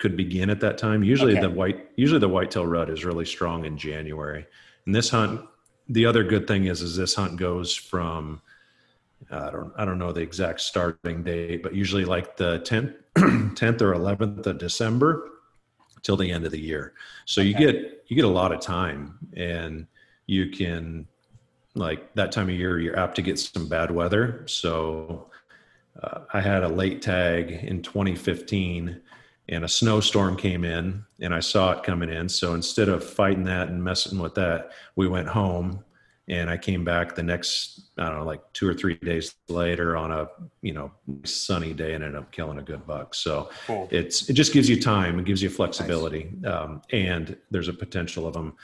[0.00, 1.04] could begin at that time.
[1.04, 1.42] Usually Okay.
[1.42, 4.46] the white, usually the whitetail rut is really strong in January.
[4.84, 5.40] And this hunt,
[5.88, 8.40] the other good thing is, is this hunt goes from,
[9.30, 13.80] I don't, I don't know the exact starting date, but usually like the 10th, 10th
[13.86, 15.28] or 11th of December
[16.02, 16.94] till the end of the year.
[17.24, 19.86] So you get, you get a lot of time and
[20.26, 21.06] you can
[21.74, 24.44] like that time of year you're apt to get some bad weather.
[24.46, 25.30] So
[26.02, 29.00] uh, i had a late tag in 2015
[29.48, 32.28] and a snowstorm came in and i saw it coming in.
[32.28, 35.84] So instead of fighting that and messing with that we went home
[36.30, 39.96] and i came back the next i don't know like two or three days later
[39.96, 40.28] on a
[40.62, 40.90] you know
[41.24, 43.14] sunny day and ended up killing a good buck.
[43.14, 43.88] So Cool.
[43.90, 46.32] it's it just gives you time it gives you flexibility.
[46.46, 48.54] Um, and there's a potential of them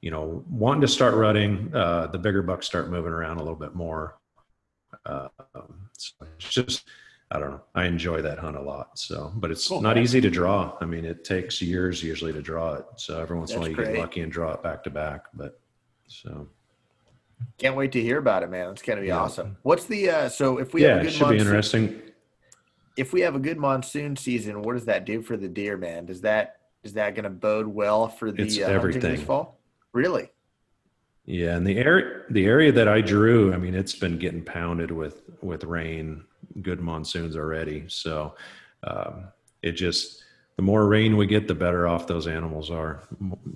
[0.00, 3.58] you know wanting to start rutting uh, the bigger bucks start moving around a little
[3.58, 4.18] bit more.
[5.06, 6.88] Uh, um, so it's just
[7.30, 8.98] i don't know i enjoy that hunt a lot.
[8.98, 10.76] So but it's Cool, not easy to draw.
[10.80, 12.86] I mean it takes years usually to draw it.
[12.96, 15.26] So every once in a while you get lucky and draw it back to back
[15.34, 15.60] but
[16.08, 16.48] so
[17.58, 18.70] Can't wait to hear about it, man.
[18.70, 19.18] It's gonna be Yeah.
[19.20, 19.56] awesome.
[19.62, 22.02] What's the uh so if we yeah have a it good should be monsoon, interesting
[22.96, 26.06] if we have a good monsoon season, what does that do for the deer, man?
[26.06, 29.60] Does that is that gonna bode well for the It's uh, hunting this fall?
[29.92, 30.30] Really?
[31.24, 34.90] Yeah, and the area the area that I drew, I mean, it's been getting pounded
[34.90, 36.24] with with rain,
[36.62, 37.84] good monsoons already.
[37.88, 38.34] So
[38.82, 39.28] um,
[39.62, 40.24] it just
[40.56, 43.04] the more rain we get, the better off those animals are.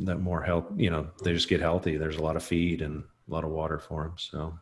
[0.05, 1.97] That more health, you know, they just get healthy.
[1.97, 4.15] There's a lot of feed and a lot of water for them.
[4.17, 4.59] So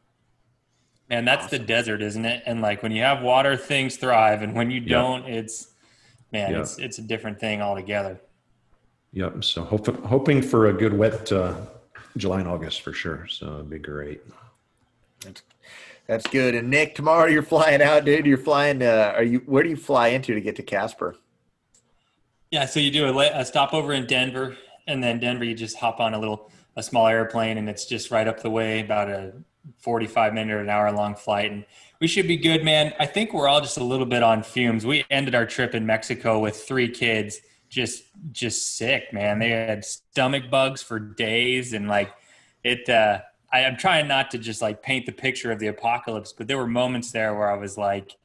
[1.11, 2.43] Man, that's the desert, isn't it?
[2.47, 4.89] And like when you have water, things thrive, and when you Yeah.
[4.89, 5.69] don't, it's
[6.33, 6.61] man, Yeah.
[6.61, 8.21] it's it's a different thing altogether.
[9.13, 9.45] yep.
[9.45, 11.55] So hope, hoping for a good wet uh,
[12.17, 13.27] July and August for sure.
[13.29, 14.23] So it'd be great.
[15.21, 15.43] That's
[16.07, 16.55] that's good.
[16.55, 18.27] And Nick, tomorrow you're flying out, dude.
[18.27, 18.83] You're flying.
[18.83, 19.39] Uh, are you?
[19.47, 21.17] Where do you fly into to get to Casper?
[22.51, 24.57] Yeah, so you do a, a stopover in Denver,
[24.87, 28.11] and then Denver, you just hop on a little a small airplane, and it's just
[28.11, 29.33] right up the way, about a
[29.79, 31.65] forty-five minute or an hour long flight, and
[32.01, 32.93] we should be good, man.
[32.99, 34.85] I think we're all just a little bit on fumes.
[34.85, 39.39] We ended our trip in Mexico with three kids, just just sick, man.
[39.39, 42.13] They had stomach bugs for days, and like
[42.63, 42.89] it.
[42.89, 43.21] uh
[43.53, 46.59] I, I'm trying not to just like paint the picture of the apocalypse, but there
[46.59, 48.17] were moments there where I was like,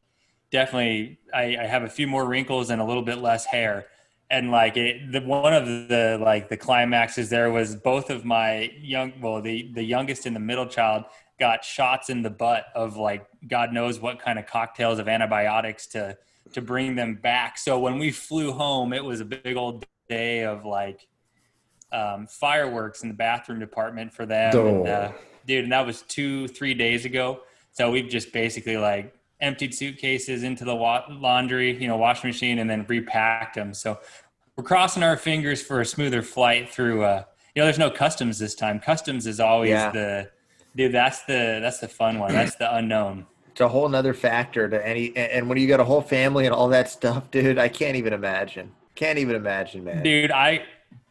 [0.49, 3.85] definitely, I, I have a few more wrinkles and a little bit less hair
[4.29, 8.71] and like it the one of the like the climaxes there was both of my
[8.79, 11.03] young well the the youngest and the middle child
[11.39, 15.87] got shots in the butt of like god knows what kind of cocktails of antibiotics
[15.87, 16.17] to
[16.53, 17.57] to bring them back.
[17.57, 21.07] So when we flew home it was a big old day of like
[21.91, 24.55] um, fireworks in the bathroom department for them.
[24.55, 25.11] And, uh,
[25.45, 27.41] dude and that was two three days ago.
[27.71, 32.59] So we've just basically like emptied suitcases into the wa- laundry you know washing machine
[32.59, 33.97] and then repacked them so
[34.55, 37.23] we're crossing our fingers for a smoother flight through uh
[37.55, 39.91] you know there's no customs this time customs is always Yeah.
[39.91, 40.29] the
[40.75, 44.67] dude that's the that's the fun one that's the unknown It's a whole nother factor
[44.69, 45.15] to any.
[45.17, 48.13] And when you got a whole family and all that stuff, dude, I can't even
[48.13, 48.71] imagine.
[48.95, 50.03] Can't even imagine, man.
[50.03, 50.63] dude i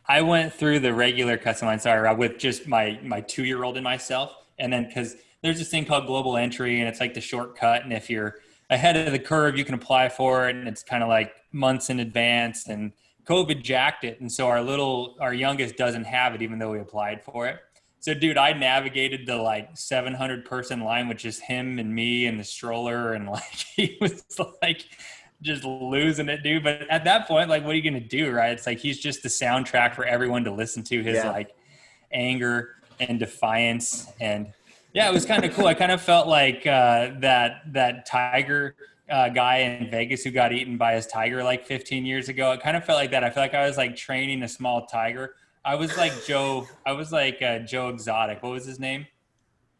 [0.06, 3.64] i went through the regular custom line sorry Rob, with just my my two year
[3.64, 7.14] old and myself and then because there's this thing called global entry and it's like
[7.14, 8.36] the shortcut and if you're
[8.70, 11.90] ahead of the curve you can apply for it and it's kind of like months
[11.90, 12.92] in advance and
[13.24, 16.78] covid jacked it and so our little our youngest doesn't have it even though we
[16.80, 17.58] applied for it
[18.00, 22.38] so dude i navigated the like 700 person line with just him and me and
[22.38, 23.42] the stroller and like
[23.76, 24.24] he was
[24.62, 24.84] like
[25.42, 26.64] just losing it, dude.
[26.64, 28.50] But at that point, like, what are you gonna do, right?
[28.52, 31.30] It's like he's just the soundtrack for everyone to listen to his Yeah.
[31.30, 31.54] like
[32.12, 34.52] anger and defiance, and
[34.92, 35.66] yeah, it was kind of cool.
[35.66, 38.74] I kind of felt like uh, that that tiger
[39.10, 42.52] uh, guy in Vegas who got eaten by his tiger like 15 years ago.
[42.52, 43.24] It kind of felt like that.
[43.24, 45.34] I feel like I was like training a small tiger.
[45.64, 46.66] I was like Joe.
[46.86, 48.42] I was like uh, Joe Exotic.
[48.42, 49.06] What was his name?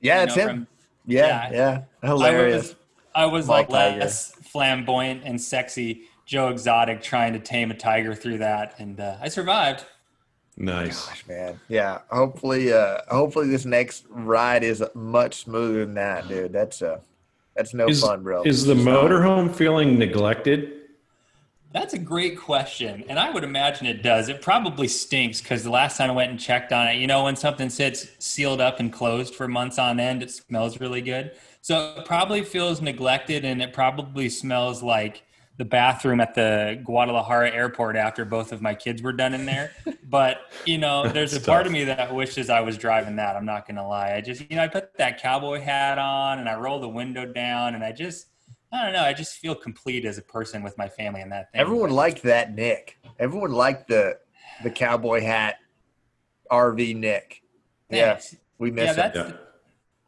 [0.01, 0.49] yeah, You it's know, him.
[0.49, 0.67] from-
[1.07, 2.75] yeah, yeah, Hilarious.
[3.15, 4.01] I was Small like tiger.
[4.01, 9.17] less flamboyant and sexy Joe Exotic trying to tame a tiger through that, and uh,
[9.21, 9.85] I survived.
[10.59, 11.07] Nice.
[11.07, 11.61] Gosh, man.
[11.69, 12.01] Yeah.
[12.11, 16.53] Hopefully, uh, hopefully this next ride is much smoother than that, dude.
[16.53, 16.99] That's uh,
[17.55, 18.43] that's no Is, fun, bro.
[18.43, 20.75] is the motorhome feeling neglected?
[21.73, 23.05] That's a great question.
[23.09, 24.29] And I would imagine it does.
[24.29, 27.25] It probably stinks because the last time I went and checked on it, you know,
[27.25, 31.33] when something sits sealed up and closed for months on end, it smells really good.
[31.61, 35.23] So it probably feels neglected and it probably smells like
[35.59, 39.73] the bathroom at the Guadalajara airport after both of my kids were done in there.
[40.11, 43.37] But, you know, there's a part of me that wishes I was driving that.
[43.37, 44.15] I'm not going to lie.
[44.15, 47.27] I just, you know, I put that cowboy hat on and I roll the window
[47.27, 48.29] down and I just,
[48.73, 49.03] I don't know.
[49.03, 51.61] I just feel complete as a person with my family and that thing.
[51.61, 52.97] Everyone liked that Nick.
[53.19, 54.19] Everyone liked the
[54.63, 55.57] the cowboy hat
[56.51, 57.43] RV Nick.
[57.91, 58.33] Thanks.
[58.33, 59.15] Yeah, we miss yeah, it.
[59.15, 59.33] that's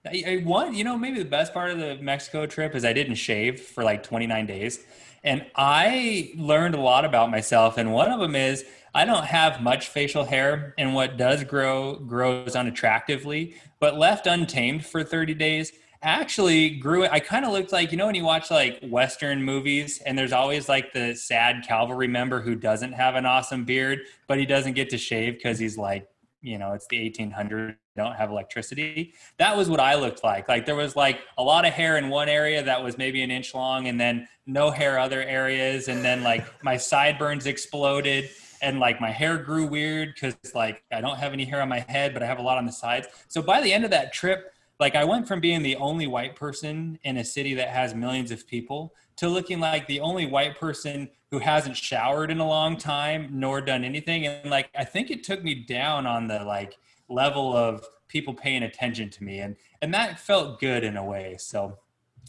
[0.06, 0.74] I, I one.
[0.74, 3.84] You know, maybe the best part of the Mexico trip is I didn't shave for
[3.84, 4.80] like 29 days,
[5.22, 7.76] and I learned a lot about myself.
[7.76, 8.64] And one of them is
[8.94, 13.54] I don't have much facial hair, and what does grow grows unattractively.
[13.78, 18.06] But left untamed for 30 days, actually grew I kind of looked like, you know,
[18.06, 22.54] when you watch like Western movies and there's always like the sad cavalry member who
[22.54, 26.08] doesn't have an awesome beard, but he doesn't get to shave because he's like,
[26.42, 29.14] you know, it's the 1800s, don't have electricity.
[29.38, 30.48] That was what I looked like.
[30.48, 33.30] Like there was like a lot of hair in one area that was maybe an
[33.30, 35.88] inch long and then no hair other areas.
[35.88, 38.30] And then like my sideburns exploded
[38.62, 41.80] and like my hair grew weird because like I don't have any hair on my
[41.88, 43.08] head, but I have a lot on the sides.
[43.28, 46.34] So by the end of that trip, like I went from being the only white
[46.34, 50.58] person in a city that has millions of people to looking like the only white
[50.58, 55.10] person who hasn't showered in a long time nor done anything and like I think
[55.10, 56.76] it took me down on the like
[57.08, 61.36] level of people paying attention to me and and that felt good in a way
[61.38, 61.78] so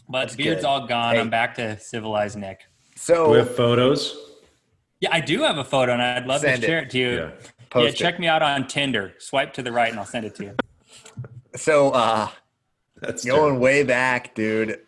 [0.08, 0.66] but That's beard's good.
[0.66, 1.20] all gone Hey.
[1.20, 2.60] I'm back to civilized Nick
[2.96, 4.14] So we have photos.
[5.00, 7.10] yeah I do have a photo and I'd love Send to share it to you
[7.10, 7.30] Yeah.
[7.82, 8.20] yeah, check it.
[8.20, 10.56] me out on Tinder swipe to the right and I'll send it to you
[11.56, 12.28] So uh
[13.00, 13.58] That's going terrible.
[13.60, 14.80] way back, dude.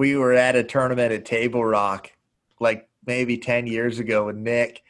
[0.00, 2.10] We were at a tournament at Table Rock
[2.58, 4.82] like maybe 10 years ago with Nick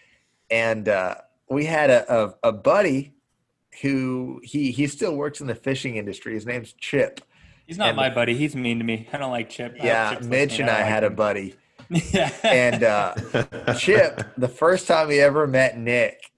[0.53, 1.17] and uh
[1.49, 3.13] we had a, a, a buddy
[3.83, 6.35] who he he still works in the fishing industry.
[6.35, 7.21] His name's Chip.
[7.67, 10.15] he's not And- my buddy he's mean to me I don't like Chip I Yeah,
[10.15, 11.57] Chip's Mitch and I don't had a buddy.
[11.91, 13.15] yeah And uh
[13.75, 16.31] Chip, the first time he ever met Nick,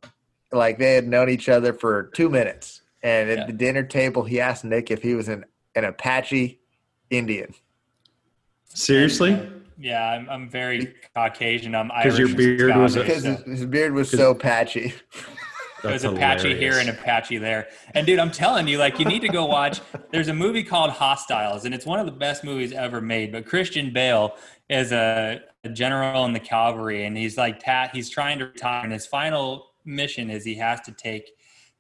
[0.51, 2.81] like they had known each other for two minutes.
[3.03, 3.47] And at Yeah.
[3.49, 5.45] the dinner table, he asked Nick if he was an,
[5.75, 6.59] an Apache
[7.11, 7.53] Indian.
[8.75, 9.51] Seriously?
[9.79, 11.75] Yeah, I'm, I'm very Caucasian.
[11.75, 12.05] I'm Irish.
[12.16, 14.95] Because your beard was a- Because so his, his beard was so patchy.
[15.83, 16.79] There's That's Apache here hilarious.
[16.79, 17.66] and Apache there.
[17.95, 19.81] And dude, I'm telling you, like, you need to go watch.
[20.12, 23.33] There's a movie called Hostiles, and it's one of the best movies ever made.
[23.33, 24.37] But Christian Bale
[24.70, 27.91] is a, a general in the cavalry, and he's like, tat.
[27.93, 31.33] he's trying to retire, and his final mission is he has to take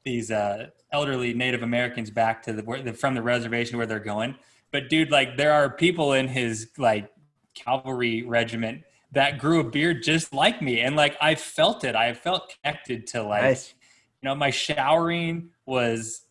[0.04, 4.00] these uh, elderly Native Americans back to the, where, the from the reservation where they're
[4.00, 4.34] going.
[4.72, 7.10] But dude, like, there are people in his like
[7.54, 11.94] cavalry regiment that grew a beard just like me, and like I felt it.
[11.94, 13.74] I felt connected to like Nice.
[14.22, 16.22] you know my showering was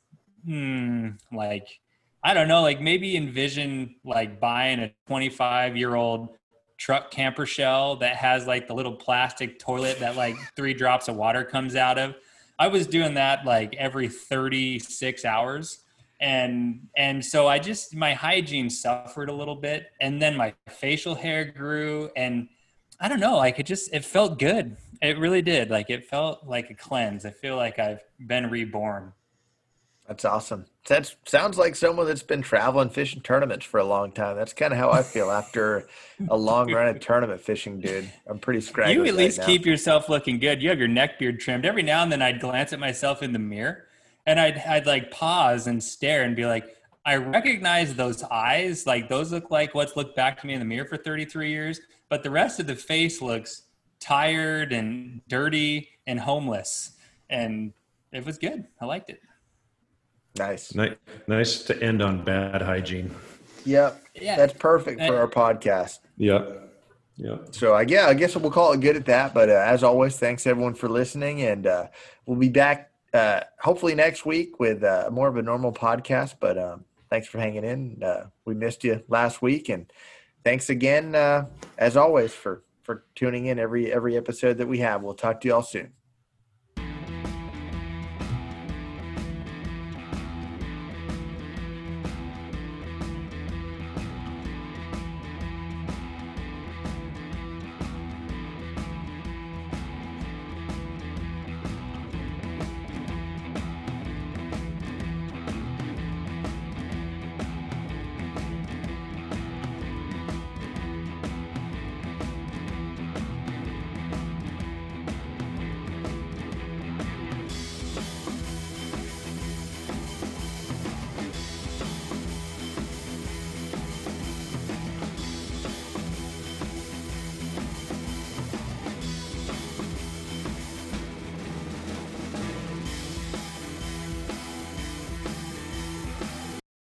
[0.45, 1.67] hmm, like
[2.23, 6.29] i don't know like maybe envision like buying a 25 year old
[6.77, 11.15] truck camper shell that has like the little plastic toilet that like three drops of
[11.15, 12.15] water comes out of
[12.57, 15.83] i was doing that like every 36 hours
[16.22, 21.15] and and so i just my hygiene suffered a little bit and then my facial
[21.15, 22.47] hair grew and
[22.99, 26.45] i don't know like it just it felt good it really did like it felt
[26.45, 29.11] like a cleanse i feel like i've been reborn
[30.07, 30.65] That's awesome.
[30.88, 34.36] That sounds like someone that's been traveling fishing tournaments for a long time.
[34.36, 35.88] That's kind of how I feel after
[36.28, 38.11] a long run of tournament fishing, dude.
[38.28, 38.95] I'm pretty scraggly.
[38.95, 39.45] you at right least now.
[39.45, 42.39] keep yourself looking good you have your neck beard trimmed every now and then i'd
[42.41, 43.86] glance at myself in the mirror
[44.26, 46.65] and i'd, I'd like pause and stare and be like
[47.05, 50.65] i recognize those eyes like those look like what's looked back to me in the
[50.65, 53.63] mirror for 33 years but the rest of the face looks
[53.99, 56.91] tired and dirty and homeless
[57.30, 57.74] and
[58.11, 59.19] it was good i liked it
[60.38, 60.74] Nice.
[60.76, 60.95] Ni-
[61.28, 63.13] Nice to end on bad hygiene.
[63.65, 64.01] Yep.
[64.15, 65.99] yeah That's perfect for our podcast.
[66.17, 66.74] Yep.
[67.17, 67.47] Yep.
[67.53, 69.34] So I yeah, I guess we'll call it good at that.
[69.34, 71.88] But uh, as always, thanks everyone for listening, and uh,
[72.26, 76.36] we'll be back uh, hopefully next week with uh, more of a normal podcast.
[76.39, 78.03] But um, thanks for hanging in.
[78.03, 79.91] Uh, we missed you last week, and
[80.43, 81.45] thanks again uh,
[81.78, 85.01] as always for for tuning in every every episode that we have.
[85.01, 85.93] We'll talk to you all soon.